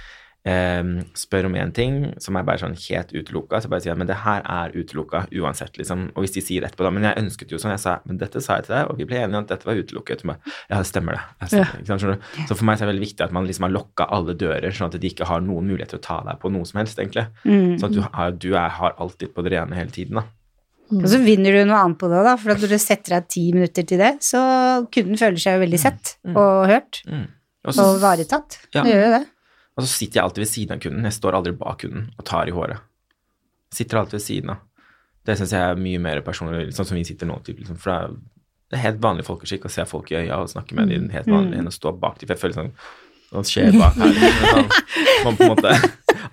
[0.45, 0.83] eh,
[1.15, 4.09] spør om en ting som er bare sånn helt utelukka, så bare sier jeg, men
[4.09, 7.53] det her er utelukka uansett, liksom, og hvis de sier etterpå da, men jeg ønsket
[7.53, 9.45] jo sånn, jeg sa, men dette sa jeg til deg, og vi ble enige om
[9.45, 10.41] at dette var utelukket, bare,
[10.71, 12.49] ja, det stemmer det, stemmer, sant.
[12.49, 14.71] Så for meg så er det veldig viktig at man liksom har lokka alle dører,
[14.73, 16.99] sånn at de ikke har noen mulighet til å ta deg på noe som helst,
[16.99, 17.27] egentlig.
[17.45, 17.77] Mm.
[17.79, 20.25] Sånn at du har, du er, har alltid på det rene hele tiden, da.
[20.91, 23.53] Og så vinner du noe annet på det, da, for når du setter av ti
[23.55, 24.41] minutter til det, så
[24.91, 27.27] kunden føler seg jo veldig sett og hørt Mm.
[27.65, 28.59] Og så- og varetatt.
[28.75, 28.83] Ja.
[28.83, 29.27] Det gjør jo det.
[29.77, 31.03] Og så sitter jeg alltid ved siden av kunden.
[31.05, 32.79] Jeg står aldri bak kunden og tar i håret.
[33.73, 34.57] Sitter alltid ved siden av.
[35.27, 37.37] Det syns jeg er mye mer personlig, sånn som vi sitter nå.
[37.45, 38.17] Typ, liksom, for det er-
[38.71, 41.27] det er helt vanlig folkeskikk å se folk i øya og snakke med dem helt
[41.27, 42.27] vanlig enn å stå bak dem.
[42.29, 42.73] For jeg føler sånn
[43.31, 44.11] Hva skjer bak her?
[44.11, 44.71] Liksom,
[45.23, 45.71] sånn, på en måte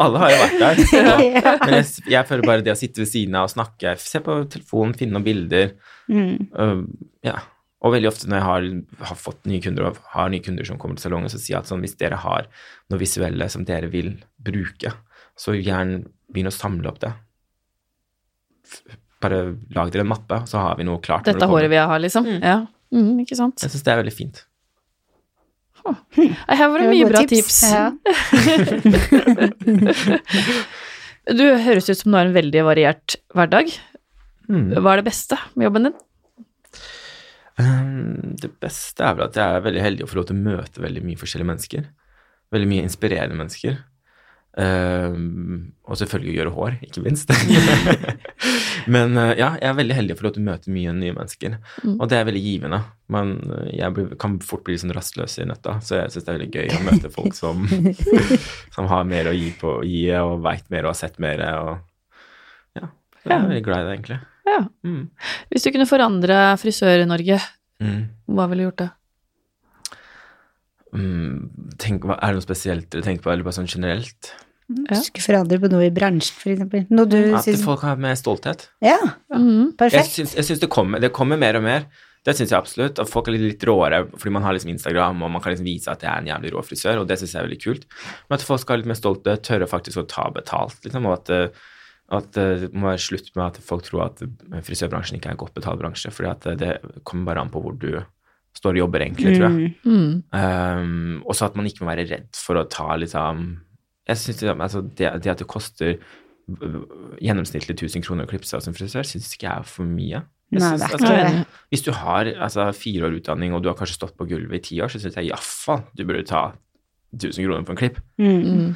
[0.03, 0.79] Alle har jo vært der.
[1.11, 1.21] Og,
[1.65, 4.35] men jeg, jeg føler bare det å sitte ved siden av og snakke, se på
[4.53, 5.71] telefonen, finne noen bilder
[6.07, 6.47] Mm.
[6.55, 6.83] uh,
[7.27, 7.33] Ja.
[7.83, 8.63] Og veldig ofte når jeg har,
[9.09, 11.59] har fått nye kunder og har nye kunder som kommer til salongen, så sier jeg
[11.65, 12.47] at sånn, hvis dere har
[12.89, 14.93] noe visuelle som dere vil bruke,
[15.37, 15.99] så gjerne
[16.31, 17.11] begynn å samle opp det.
[19.21, 19.41] Bare
[19.75, 21.25] lag dere en mappe, så har vi noe klart.
[21.27, 22.27] Dette håret vil jeg ha, liksom.
[22.41, 22.57] Ja.
[22.93, 23.61] Mm, ikke sant.
[23.63, 24.41] Jeg syns det er veldig fint.
[26.17, 26.29] Nei,
[26.59, 27.57] Her var det Det var mye bra tips.
[27.71, 27.85] Ja.
[31.27, 33.67] Du høres ut som du har en veldig variert hverdag.
[34.47, 34.69] Mm.
[34.79, 35.97] Hva er det beste med jobben din?
[37.59, 40.45] Um, Det beste er vel at jeg er veldig heldig å få lov til å
[40.45, 41.89] møte veldig mye forskjellige mennesker.
[42.55, 43.75] Veldig mye inspirerende mennesker.
[44.57, 47.29] Um, og selvfølgelig gjøre hår, ikke minst.
[48.93, 51.57] Men uh, ja, jeg er veldig heldig lov til å møte mye nye mennesker.
[51.83, 51.97] Mm.
[51.99, 52.79] Og det er veldig givende.
[53.13, 56.33] Men uh, jeg blir, kan fort bli sånn rastløs i nøtta, så jeg syns det
[56.33, 57.67] er veldig gøy å møte folk som,
[58.75, 61.43] som har mer å gi, på, gi og veit mer og har sett mer.
[61.61, 62.89] Og ja,
[63.21, 64.19] jeg er veldig glad i det, egentlig.
[64.47, 64.59] Ja.
[64.87, 65.03] Mm.
[65.53, 67.39] Hvis du kunne forandre Frisør-Norge,
[67.77, 68.07] Mm.
[68.33, 68.85] hva ville du gjort da?
[70.97, 74.31] Mm, tenk, er det noe spesielt dere tenker på, eller bare sånn generelt?
[74.67, 74.97] Ja.
[74.97, 76.83] Du skulle forandre på noe i bransjen, for eksempel.
[76.91, 78.67] Noe du At syns folk har mer stolthet.
[78.83, 78.99] Ja,
[79.31, 79.77] mm.
[79.79, 80.19] Perfekt.
[80.19, 81.87] jeg syns det, kommer, det kommer mer og mer.
[82.27, 82.99] Det syns jeg absolutt.
[82.99, 85.69] At folk er litt, litt råere fordi man har liksom Instagram og man kan liksom
[85.69, 87.87] vise at jeg er en jævlig rå frisør, og det syns jeg er veldig kult.
[88.27, 91.15] Men at folk skal ha litt mer stolthet, tørre faktisk å ta betalt, liksom, og
[91.15, 91.63] at, eh,
[92.19, 95.37] at eh, det må være slutt med at folk tror at eh, frisørbransjen ikke er
[95.37, 96.73] en godt betalt bransje, fordi at det
[97.07, 97.93] kommer bare an på hvor du
[98.57, 99.71] står og jobber, egentlig, tror jeg.
[99.85, 99.93] Mm.
[99.93, 100.11] Mm.
[100.33, 103.51] Um, og så at man ikke må være redd for å ta liksom
[104.07, 105.97] Jeg synes det, altså det, det at det koster
[107.21, 110.21] gjennomsnittlig 1000 kroner å klippe seg som frisør, syns ikke jeg er for mye.
[110.47, 111.57] Jeg Nei, synes, det er altså, ikke det.
[111.73, 114.63] hvis du har altså, fire år utdanning, og du har kanskje stått på gulvet i
[114.69, 116.45] ti år, så syns jeg iallfall du burde ta
[117.17, 117.99] 1000 kroner på en klipp.
[118.19, 118.71] Mm.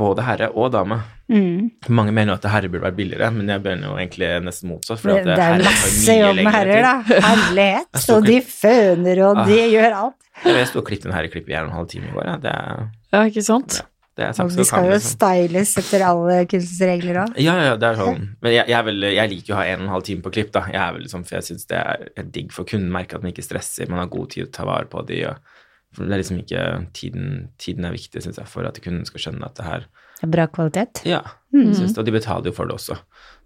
[0.00, 0.96] Både herre og dame.
[1.32, 1.70] Mm.
[1.92, 5.00] Mange mener jo at herre burde vært billigere, men jeg mener jo egentlig nesten motsatt.
[5.00, 7.20] For Det, at det er masse jobb med herrer, da.
[7.30, 7.90] Herlighet.
[8.04, 9.68] Så de føner, og de Ah.
[9.72, 10.30] gjør alt.
[10.44, 12.24] Jeg sto og klippet en herreklipp i en og en halv time i går.
[12.28, 12.36] Ja.
[12.44, 13.80] Det, er- Ja, ikke sant?
[14.16, 15.12] Det er Og vi skal jo liksom.
[15.18, 17.34] styles etter alle kunstens regler òg.
[17.42, 18.22] Ja, ja, det er sånn.
[18.40, 20.32] Men jeg, jeg, vel, jeg liker jo å ha en og en halv time på
[20.32, 20.62] klipp, da.
[20.72, 22.88] Jeg er vel liksom, for jeg syns det er digg for kunden.
[22.94, 25.20] Merker at man ikke stresser, man har god tid til å ta vare på de.
[25.28, 25.52] Og,
[25.96, 26.62] det er liksom ikke
[26.96, 27.28] Tiden,
[27.62, 29.86] tiden er viktig, syns jeg, for at kunden skal skjønne at det her
[30.16, 31.02] det er Bra kvalitet.
[31.04, 31.20] Ja,
[31.52, 31.72] Mm.
[31.74, 32.00] synes det.
[32.00, 32.96] Og de betaler jo for det også.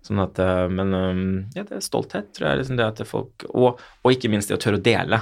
[0.07, 1.19] Sånn at eh, Men eh,
[1.59, 2.59] ja, det er stolthet, tror jeg.
[2.63, 5.19] Liksom det at folk og, og ikke minst det å tørre å dele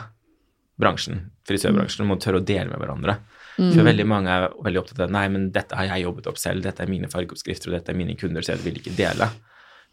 [0.79, 3.17] bransjen, frisørbransjen, må tørre å dele med hverandre.
[3.59, 6.63] For veldig mange er veldig opptatt av nei, men dette har jeg jobbet opp selv,
[6.63, 9.27] dette er mine fargeoppskrifter, og dette er mine kunder, så jeg vil ikke dele.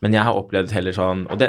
[0.03, 1.47] Men jeg har opplevd heller sånn Og det,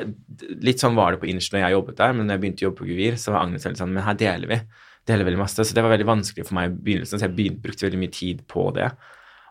[0.63, 2.67] litt sånn var det på Inch når jeg jobbet der, men når jeg begynte å
[2.69, 4.59] jobbe på Guvir, så var Agnes veldig sånn Men her deler vi.
[5.11, 5.67] Deler veldig masse.
[5.67, 8.15] Så det var veldig vanskelig for meg i begynnelsen, så jeg begynte, brukte veldig mye
[8.15, 8.89] tid på det.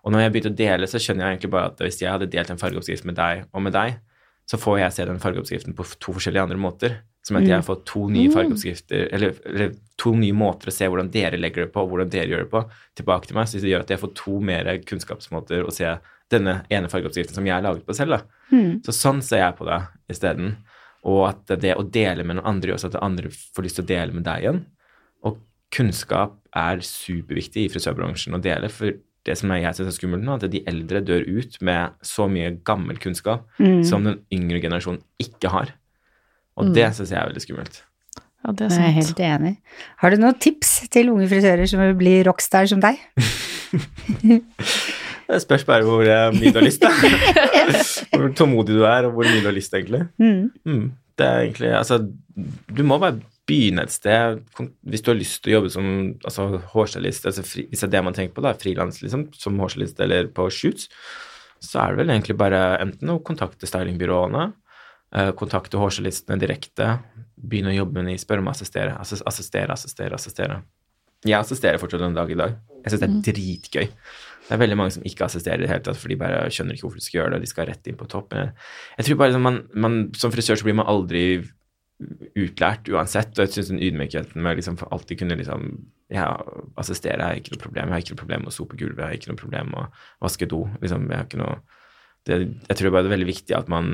[0.05, 2.30] Og når jeg begynte å dele, så skjønner jeg egentlig bare at hvis jeg hadde
[2.32, 3.99] delt en fargeoppskrift med deg og med deg,
[4.45, 6.97] så får jeg se den fargeoppskriften på to forskjellige andre måter.
[7.26, 10.86] Som at jeg har fått to nye fargeoppskrifter, eller, eller to nye måter å se
[10.86, 12.61] hvordan dere legger det på, og hvordan dere gjør det på,
[12.99, 13.47] tilbake til meg.
[13.49, 15.89] Så det gjør at jeg får to mer kunnskapsmåter å se
[16.30, 18.13] denne ene fargeoppskriften som jeg har laget på selv.
[18.19, 18.21] da.
[18.51, 18.84] Mm.
[18.86, 19.80] Så sånn ser jeg på det
[20.13, 20.55] isteden.
[21.05, 23.86] Og at det å dele med noen andre gjør også at andre får lyst til
[23.86, 24.61] å dele med deg igjen.
[25.26, 25.41] Og
[25.73, 28.93] kunnskap er superviktig i frisørbransjen å dele, for
[29.26, 32.53] det som jeg synes er skummelt nå, at de eldre dør ut med så mye
[32.65, 33.84] gammel kunnskap Mm.
[33.84, 35.73] som den yngre generasjonen ikke har.
[36.56, 37.82] Og det syns jeg er veldig skummelt.
[38.45, 39.53] Ja, det er Jeg er helt enig.
[40.01, 43.01] Har du noen tips til unge frisører som vil bli rockstar som deg?
[45.26, 46.91] Det spørs bare hvor eh, mye du har lyst, da.
[48.14, 50.03] hvor tålmodig du er, og hvor mye du har lyst, egentlig.
[50.22, 50.51] Mm.
[50.70, 51.97] Mm, det er egentlig Altså,
[52.78, 53.18] du må bare
[53.49, 54.43] begynne et sted.
[54.86, 55.88] Hvis du har lyst til å jobbe som
[56.26, 56.45] altså,
[56.76, 60.01] hårstylist, altså, fri, hvis det er det man tenker på, da, frilans, liksom, som hårstylist
[60.06, 60.89] eller på shoots,
[61.64, 64.49] så er det vel egentlig bare enten å kontakte stylingbyråene,
[65.39, 66.97] kontakte hårstylistene direkte,
[67.36, 70.61] begynne å jobbe med de, spørre om å assistere, assistere, assistere, assistere.
[71.26, 72.57] Jeg assisterer fortsatt en dag i dag.
[72.84, 73.88] Jeg syns det er dritgøy.
[74.45, 76.76] Det er veldig mange som ikke assisterer i det hele tatt, for de bare skjønner
[76.76, 78.43] ikke hvorfor de skal gjøre det, og de skal rett inn på toppen.
[78.43, 78.66] Jeg,
[78.99, 81.24] jeg tror bare liksom man, man, Som frisør så blir man aldri
[82.36, 85.70] utlært uansett, og jeg syns den ydmykheten med liksom for alltid kunne liksom
[86.11, 86.28] ja,
[86.78, 87.88] assistere er ikke noe problem.
[87.88, 89.80] Jeg har ikke noe problem med å sope gulvet, jeg har ikke noe problem med
[89.82, 89.88] å
[90.28, 90.61] vaske do.
[90.84, 91.57] liksom, Jeg har ikke noe
[92.28, 92.38] det,
[92.68, 93.89] Jeg tror bare det er veldig viktig at man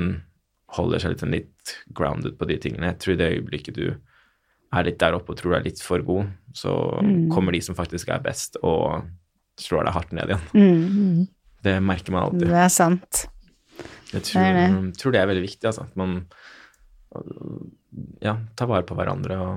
[0.76, 2.92] holder seg litt, sånn litt grounded på de tingene.
[2.92, 3.86] Jeg tror det øyeblikket du
[4.72, 6.72] er litt der oppe og tror du er litt for god, så
[7.32, 9.04] kommer de som faktisk er best, og
[9.60, 10.46] slår deg hardt ned igjen.
[10.56, 11.26] Mm.
[11.62, 12.48] Det merker man alltid.
[12.48, 13.26] Det er sant.
[14.12, 15.84] Jeg tror Det er det, tror det er veldig viktig, altså.
[15.84, 16.16] At man
[18.24, 19.52] ja, tar vare på hverandre og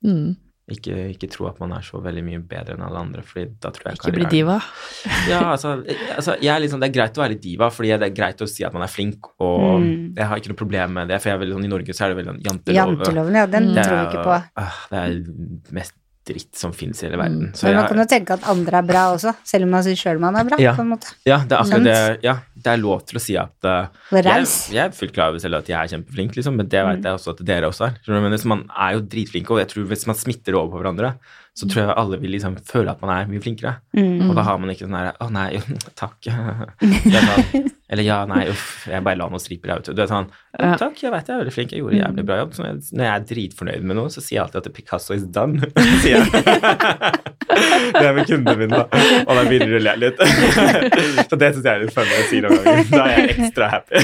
[0.00, 0.36] Mm.
[0.76, 3.72] Ikke, ikke tro at man er så veldig mye bedre enn alle andre, fordi da
[3.74, 4.58] tror jeg Ikke bli diva.
[5.30, 5.76] Ja, altså,
[6.16, 8.76] altså liksom, Det er greit å være diva, fordi det er greit å si at
[8.76, 10.16] man er flink, og Mm.
[10.16, 12.04] jeg har ikke noe problem med det, for jeg er veldig sånn, i Norge så
[12.04, 12.98] er det veldig sånn janteloven.
[13.00, 13.80] Janteloven, ja, den mm.
[13.80, 14.36] tror vi ikke på.
[14.64, 15.94] ah, Det er mest
[16.30, 17.50] dritt som finnes i hele verden.
[17.58, 20.00] Så Men man kan jo tenke at andre er bra også, selv om man syns
[20.04, 20.72] sjøl man er bra, Ja.
[20.78, 21.12] på en måte.
[21.28, 21.98] Ja, det er akkurat det.
[22.26, 25.42] Ja, det er lov til å si at uh, jeg, jeg er fullt klar over
[25.42, 28.00] selv at jeg er kjempeflink, liksom, men det vet jeg også at dere også er.
[28.08, 31.14] Men hvis man er jo dritflinke, og jeg tror hvis man smitter over på hverandre,
[31.60, 33.74] så tror jeg alle vil liksom føle at man er mye flinkere.
[33.96, 34.30] Mm.
[34.30, 35.60] Og da har man ikke sånn her Å, nei,
[36.00, 36.16] takk.
[36.30, 40.00] Er sånn, eller ja, nei, uff, jeg bare la noen striper vet du.
[40.00, 42.38] Er sånn Å, Takk, jeg vet jeg er veldig flink, jeg gjorde en jævlig bra
[42.40, 42.52] jobb.
[42.62, 45.70] Jeg, når jeg er dritfornøyd med noe, så sier jeg alltid at Picasso is done.
[46.04, 46.26] sier jeg.
[47.98, 48.84] det er med kundene mine, da.
[49.26, 50.22] Og da begynner de å le litt.
[51.26, 52.92] så det syns jeg er litt funny å si noen ganger.
[52.94, 53.98] Da er jeg ekstra happy.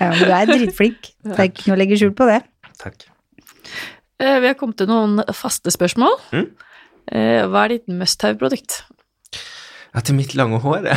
[0.00, 1.12] Ja, men du er dritflink.
[1.26, 2.40] Det er ikke noe å legge skjul på det.
[2.82, 3.06] takk.
[4.22, 6.14] Eh, Vi har kommet til noen faste spørsmål.
[6.32, 6.46] Mm.
[7.12, 8.82] Eh, Hva er ditt must have-produkt?
[9.96, 10.84] Ja, til mitt lange hår.
[10.90, 10.92] Det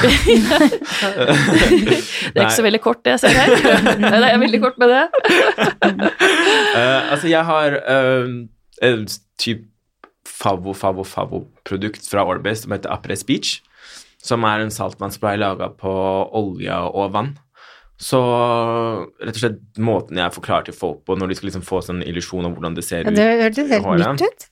[2.35, 3.53] er ikke så veldig kort, det jeg ser her.
[4.03, 5.05] Nei, det er veldig kort med det.
[6.75, 8.27] uh, altså, jeg har uh,
[8.89, 9.05] en
[9.39, 9.63] type
[10.27, 13.61] favo-favo-favo-produkt fra Orbis som heter Apres Beach,
[14.23, 15.93] som er en saltvannsspray laga på
[16.35, 17.37] olje og vann.
[17.99, 18.19] Så
[19.19, 21.99] rett og slett måten jeg forklarer til folk på når de skal liksom få sånn
[22.05, 24.45] illusjon av hvordan det ser Ja, ut det hørtes helt nytt ut.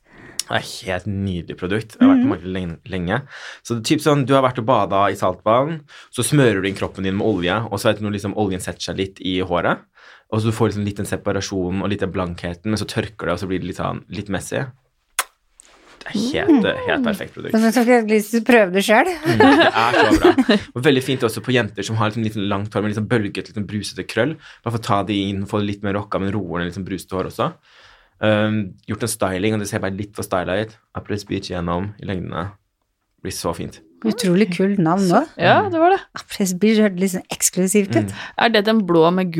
[0.47, 1.95] Det er et helt nydelig produkt.
[1.97, 3.19] Jeg har vært på markedet lenge-.
[3.63, 5.81] Så det er typ sånn, Du har vært og bada i saltvann,
[6.11, 8.63] så smører du inn kroppen din med olje, og så vet du når liksom oljen
[8.63, 9.83] setter seg litt i håret,
[10.31, 13.27] og så du får liksom litt den separasjonen og litt den blankheten, men så tørker
[13.27, 14.63] det, og så blir det litt, sånn, litt messy.
[16.03, 17.55] Det er helt, helt perfekt produkt.
[17.57, 19.09] Så skal jeg lyst til å prøve det sjøl.
[19.25, 20.57] Mm, Det er så bra.
[20.77, 23.17] Og veldig fint også på jenter som har liksom litt langt hår med litt bølgete,
[23.17, 24.35] bølget, litt sånn brusete krøll.
[24.63, 26.87] Bare få ta de inn, få det litt mer rocka, men roer ned litt sånn
[26.87, 27.49] brusete hår også.
[28.23, 30.77] Um, gjort en styling, og det ser bare litt for styla ut.
[30.97, 32.47] Apples Beach gjennom i lengdene.
[33.25, 33.81] Blir så fint.
[34.05, 35.29] Utrolig kult navn òg.
[35.41, 35.99] Ja, det var det.
[36.17, 38.11] Apples Beach hørtes sånn eksklusivt ut.
[38.37, 39.33] Er det den blå med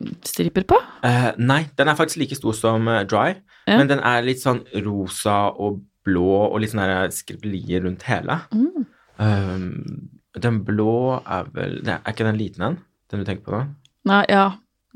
[0.00, 0.78] gullstriper på?
[1.04, 3.34] Uh, nei, den er faktisk like stor som eh, Dry,
[3.68, 3.76] Ja.
[3.78, 8.40] men den er litt sånn rosa og blå og litt sånn skriblier rundt hele.
[8.54, 8.86] Mm.
[9.20, 10.08] Um,
[10.40, 12.78] den blå er vel Er ikke den liten en?
[13.10, 13.66] Den du tenker på da?
[14.08, 14.46] Nei, ja.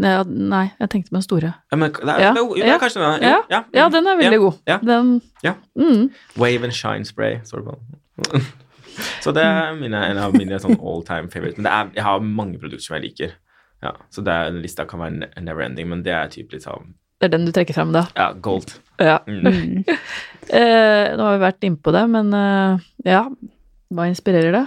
[0.01, 1.51] Nei, jeg tenkte på den store.
[1.71, 3.23] Ja, men, det er, Ja, jo, det ja, er kanskje den.
[3.23, 4.55] ja, Jo, ja, Ja, den er veldig god.
[4.67, 4.79] Ja.
[4.83, 5.53] Den Ja.
[5.79, 6.09] Mm.
[6.37, 8.41] Wave and Shine Spray, står det på.
[9.23, 11.59] så det er mine, en av mine sånn all time favorite.
[11.59, 13.37] Men det er, jeg har mange produkter som jeg liker.
[13.85, 16.95] Ja, så det er, lista kan være never ending, men det er typ litt sånn
[17.21, 18.07] Det er den du trekker frem, da.
[18.17, 18.79] Ja, gold.
[19.03, 19.21] Ja.
[19.29, 19.85] Mm.
[20.45, 23.23] Eh, nå har vi vært innpå det, men eh, ja,
[23.97, 24.67] hva inspirerer det?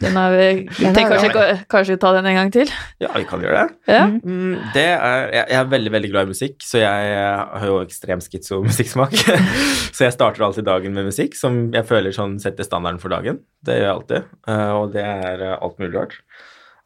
[0.00, 0.44] Den har vi
[0.94, 2.70] Tenk kanskje, kanskje ta den en gang til?
[3.02, 3.80] Ja, vi kan gjøre det.
[3.90, 4.04] Ja.
[4.08, 7.80] Mm, det er, jeg, jeg er veldig veldig glad i musikk, så jeg, har jo
[7.82, 9.16] ekstrem skitso musikksmak.
[9.96, 13.42] så jeg starter alltid dagen med musikk som jeg føler sånn setter standarden for dagen.
[13.66, 16.16] Det gjør jeg alltid, eh, og det er eh, alt mulig rart.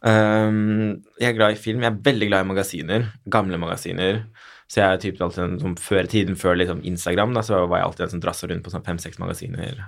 [0.05, 1.81] Um, jeg er glad i film.
[1.85, 3.07] Jeg er veldig glad i magasiner.
[3.33, 4.25] Gamle magasiner.
[4.69, 7.65] Så jeg er typen alltid en, som før i tiden, før liksom Instagram, da, så
[7.69, 9.81] var jeg alltid en som drassa rundt på sånn fem-seks magasiner.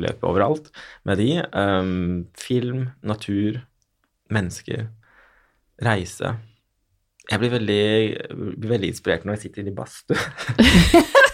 [0.00, 0.70] Løp overalt
[1.06, 1.30] med de.
[1.54, 3.60] Um, film, natur,
[4.34, 4.88] mennesker,
[5.84, 6.34] reise.
[7.30, 7.84] Jeg blir veldig,
[8.58, 10.18] blir veldig inspirert når jeg sitter inne i badstue.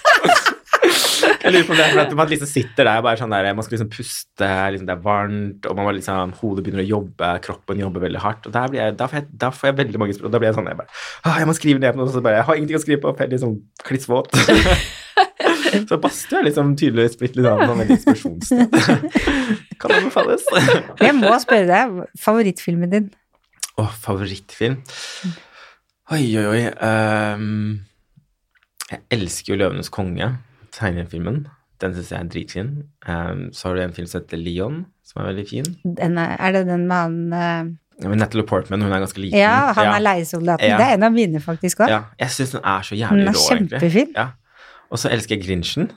[1.50, 3.66] Jeg lurer på det for at man liksom sitter der og bare sånn der, man
[3.66, 7.30] skal liksom puste, liksom det er varmt, og man må liksom, hodet begynner å jobbe,
[7.44, 8.46] kroppen jobber veldig hardt.
[8.46, 10.34] og der blir jeg, da, får jeg, da får jeg veldig mange spørsmål.
[10.34, 12.38] Da blir jeg sånn jeg bare, «Åh, jeg må skrive ned på noe, så bare,
[12.40, 14.40] jeg har ingenting å skrive på, jeg er liksom klissvåt.
[15.90, 18.80] så badstue er liksom tydeligvis blitt litt annet sånn inspirasjonssted.
[19.82, 20.46] kan anbefales.
[21.02, 23.10] Jeg må spørre deg, favorittfilmen din?
[23.80, 24.80] Å, favorittfilm?
[26.10, 26.62] Oi, oi, oi.
[26.82, 27.80] Um,
[28.90, 30.32] jeg elsker jo 'Løvenes konge',
[30.72, 31.46] tegnefilmen.
[31.80, 32.70] Den syns jeg er dritfin.
[33.08, 35.64] Um, så har du en film som heter 'Leon', som er veldig fin.
[35.96, 37.70] Den er, er det den med han uh...
[38.02, 39.36] Ja, Natalie Portman, hun er ganske liten.
[39.38, 40.64] Ja, han er leiesoldaten.
[40.68, 40.76] Ja.
[40.80, 41.88] Det er en av mine, faktisk òg.
[41.92, 43.80] Ja, jeg syns den er så Den jævlig er rå, egentlig.
[43.80, 44.12] kjempefin.
[44.16, 44.26] Ja.
[44.90, 45.90] Og så elsker jeg Grinchen.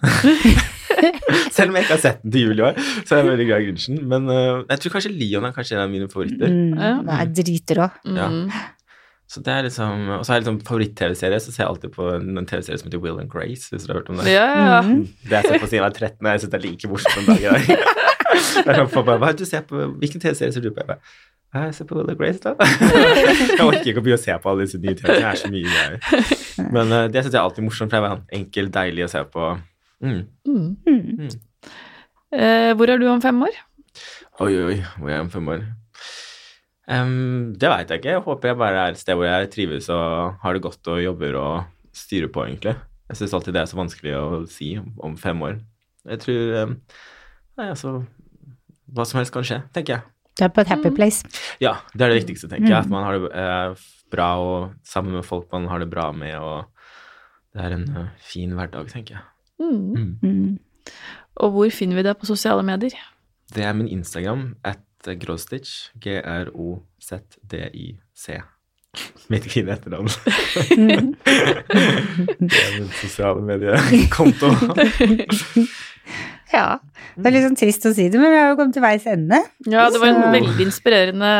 [1.56, 3.46] Selv om jeg ikke har sett den til jul i år, så er jeg veldig
[3.48, 4.02] glad i Grinchen.
[4.12, 6.52] Men uh, jeg tror kanskje Leon er kanskje en av mine favoritter.
[6.52, 6.92] Mm, Ja.
[7.00, 7.88] den er dritrå.
[8.20, 8.28] Ja.
[9.34, 12.10] Så det er liksom, Og så har jeg liksom favoritt-TV-serie, så ser jeg alltid på
[12.14, 14.30] en, TV-serie som heter Will and Grace, hvis du har hørt om det.
[14.30, 14.82] Ja, ja.
[14.86, 15.08] Mm.
[15.24, 17.32] Det jeg ser på siden av 13, og jeg syns det er like morsomt en
[17.32, 17.64] dag i dag.
[18.34, 20.82] Er Hva er det du ser på, Hvilken TV-serie ser du på?
[20.82, 21.02] Jeg bare,
[21.54, 22.54] «Ja, jeg ser på Will and Grace, da.
[23.58, 25.52] jeg orker ikke å begynne å se på alle disse nye TV-seriene, det er så
[25.54, 26.72] mye greier.
[26.78, 29.22] Men uh, det syns jeg er alltid morsomt, for det er enkelt, deilig å se
[29.36, 29.52] på.
[30.04, 30.24] Mm.
[30.50, 31.30] Mm.
[32.34, 33.62] Eh, hvor er du om fem år?
[34.42, 35.66] Oi, oi, oi, hvor er jeg om fem år?
[36.92, 38.16] Em, det veit jeg ikke.
[38.18, 41.04] Jeg håper jeg bare er et sted hvor jeg trives og har det godt og
[41.04, 41.54] jobber og
[41.96, 42.76] styrer på, egentlig.
[43.10, 45.60] Jeg syns alltid det er så vanskelig å si om, fem år.
[46.10, 46.74] Jeg tror um,
[47.54, 47.92] Nei, altså
[48.92, 50.08] Hva som helst kan skje, tenker jeg.
[50.34, 51.22] Du er på et happy place.
[51.62, 52.80] Ja, det er det viktigste, tenker jeg.
[52.80, 56.34] At man har det eh, bra og sammen med folk man har det bra med,
[56.42, 56.66] og
[57.54, 59.26] det er en uh, fin hverdag, tenker jeg.
[59.62, 59.94] Mm.
[59.94, 60.08] Mm.
[60.26, 60.96] Mm.
[61.46, 62.98] Og hvor finner vi deg på sosiale medier?
[63.54, 64.82] Det er min Instagram, at
[65.20, 67.34] grostitch, G-R-O-Z-D-I-C.
[69.34, 70.10] Mitt fine etternavn.
[70.78, 71.16] Mm.
[72.50, 74.48] det er min sosiale mediekonto.
[76.54, 76.78] Ja.
[77.14, 79.06] Det er litt sånn trist å si det, men vi har jo kommet til veis
[79.10, 79.40] ende.
[79.70, 81.32] Ja, det var en Så- veldig inspirerende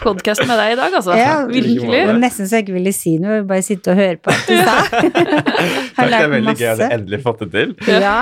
[0.00, 1.16] podkast med deg i dag, altså.
[1.16, 1.90] Ja, Virkelig.
[1.92, 4.48] Det var nesten så jeg ikke ville si noe, bare sitte og høre på alt
[4.48, 4.76] du sa.
[5.96, 7.76] Takk, det er veldig gøy at jeg endelig fått det til.
[7.88, 8.20] Ja.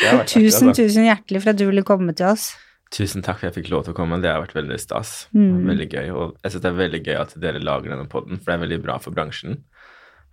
[0.00, 0.82] ja det Tusen, altså.
[0.82, 2.54] tusen hjertelig for at du ville komme til oss.
[2.92, 4.18] Tusen takk for at jeg fikk lov til å komme.
[4.20, 5.26] Det har vært veldig stas.
[5.32, 5.62] Mm.
[5.70, 6.10] Veldig gøy.
[6.12, 8.64] Og jeg syns det er veldig gøy at dere lager denne podden, for det er
[8.66, 9.62] veldig bra for bransjen.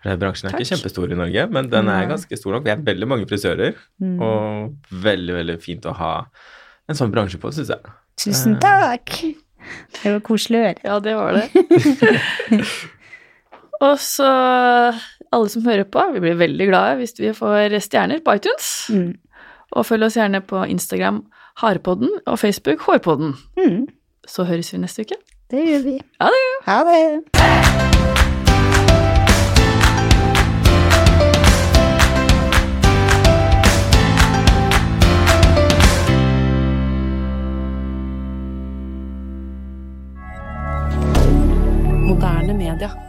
[0.03, 2.64] For Bransjen er ikke kjempestor i Norge, men den er ganske stor nok.
[2.64, 4.22] Vi er veldig mange frisører, Mm.
[4.24, 6.12] og veldig, veldig fint å ha
[6.88, 7.91] en sånn bransje på, syns jeg.
[8.16, 9.12] Tusen takk.
[9.99, 10.84] Det var koselig å høre.
[10.88, 11.49] Ja, det var det.
[13.86, 14.28] Og så
[15.32, 18.72] alle som hører på, vi blir veldig glade hvis vi får stjerner på iTunes.
[18.91, 19.14] Mm.
[19.76, 21.22] Og følg oss gjerne på Instagram
[21.60, 23.34] Harpodden og Facebook Hårpodden.
[23.57, 23.88] Mm.
[24.28, 25.16] Så høres vi neste uke.
[25.51, 25.99] Det gjør vi.
[26.22, 26.47] Ha det!
[26.66, 27.24] Ha det.
[42.07, 43.09] Moderne media.